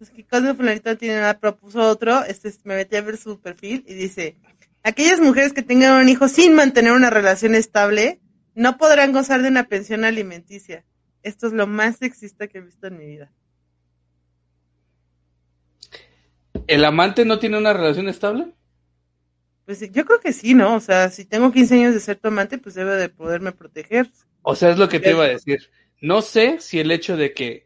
[0.00, 2.24] Es que Cosme Fulanito tiene nada, propuso otro.
[2.24, 4.36] Este es- me metí a ver su perfil y dice:
[4.82, 8.20] Aquellas mujeres que tengan un hijo sin mantener una relación estable
[8.54, 10.84] no podrán gozar de una pensión alimenticia.
[11.22, 13.32] Esto es lo más sexista que he visto en mi vida.
[16.66, 18.52] ¿El amante no tiene una relación estable?
[19.66, 20.74] Pues yo creo que sí, ¿no?
[20.76, 24.10] O sea, si tengo 15 años de ser tu amante, pues debe de poderme proteger.
[24.42, 25.70] O sea, es lo que te iba a decir.
[26.00, 27.63] No sé si el hecho de que...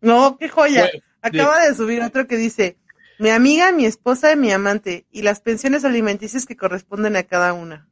[0.00, 0.88] No, qué joya.
[1.22, 2.76] Acaba de subir otro que dice,
[3.18, 7.52] mi amiga, mi esposa y mi amante, y las pensiones alimenticias que corresponden a cada
[7.52, 7.88] una.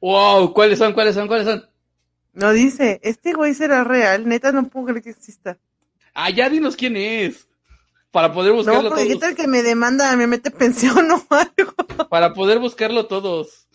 [0.00, 0.52] ¡Wow!
[0.52, 0.92] ¿Cuáles son?
[0.92, 1.28] ¿Cuáles son?
[1.28, 1.64] ¿Cuáles son?
[2.32, 5.58] No dice, este güey será real, neta no puedo creer que exista.
[6.14, 7.46] Ah, ya dinos quién es.
[8.10, 9.20] Para poder No, buscarlo porque qué todos.
[9.20, 12.08] tal que me demanda, me mete pensión o algo.
[12.10, 13.68] Para poder buscarlo todos.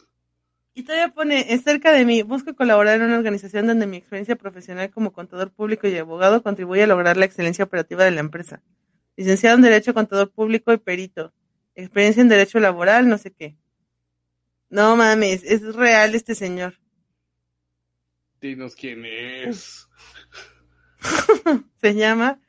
[0.78, 4.36] Y todavía pone, es cerca de mí, busco colaborar en una organización donde mi experiencia
[4.36, 8.62] profesional como contador público y abogado contribuye a lograr la excelencia operativa de la empresa.
[9.16, 11.34] Licenciado en Derecho, Contador Público y Perito.
[11.74, 13.58] Experiencia en Derecho Laboral, no sé qué.
[14.70, 16.76] No mames, es real este señor.
[18.40, 19.88] Dinos quién es.
[21.82, 22.40] Se llama,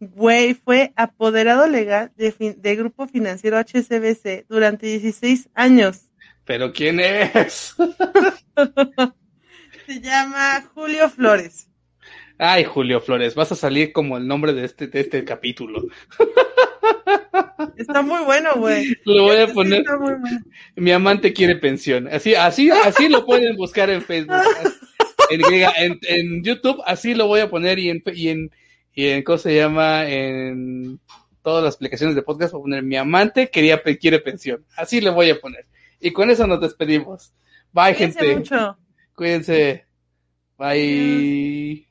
[0.00, 6.05] güey, fue apoderado legal de, fin- de Grupo Financiero HCBC durante 16 años.
[6.46, 7.74] ¿Pero quién es?
[9.86, 11.68] Se llama Julio Flores.
[12.38, 15.82] Ay, Julio Flores, vas a salir como el nombre de este, de este capítulo.
[17.76, 18.94] Está muy bueno, güey.
[19.04, 19.84] Lo voy a poner.
[19.98, 20.24] bueno.
[20.76, 22.08] Mi amante quiere pensión.
[22.08, 24.36] Así, así, así lo pueden buscar en Facebook.
[25.30, 25.40] En,
[25.76, 28.50] en, en YouTube, así lo voy a poner y en, y en,
[28.94, 30.08] y en, ¿cómo se llama?
[30.08, 31.00] En
[31.42, 34.64] todas las aplicaciones de podcast voy a poner mi amante quería, quiere pensión.
[34.76, 35.66] Así le voy a poner.
[36.00, 37.32] Y con eso nos despedimos.
[37.72, 38.36] Bye, Cuídense gente.
[38.36, 38.78] mucho.
[39.14, 39.86] Cuídense.
[40.58, 41.85] Bye.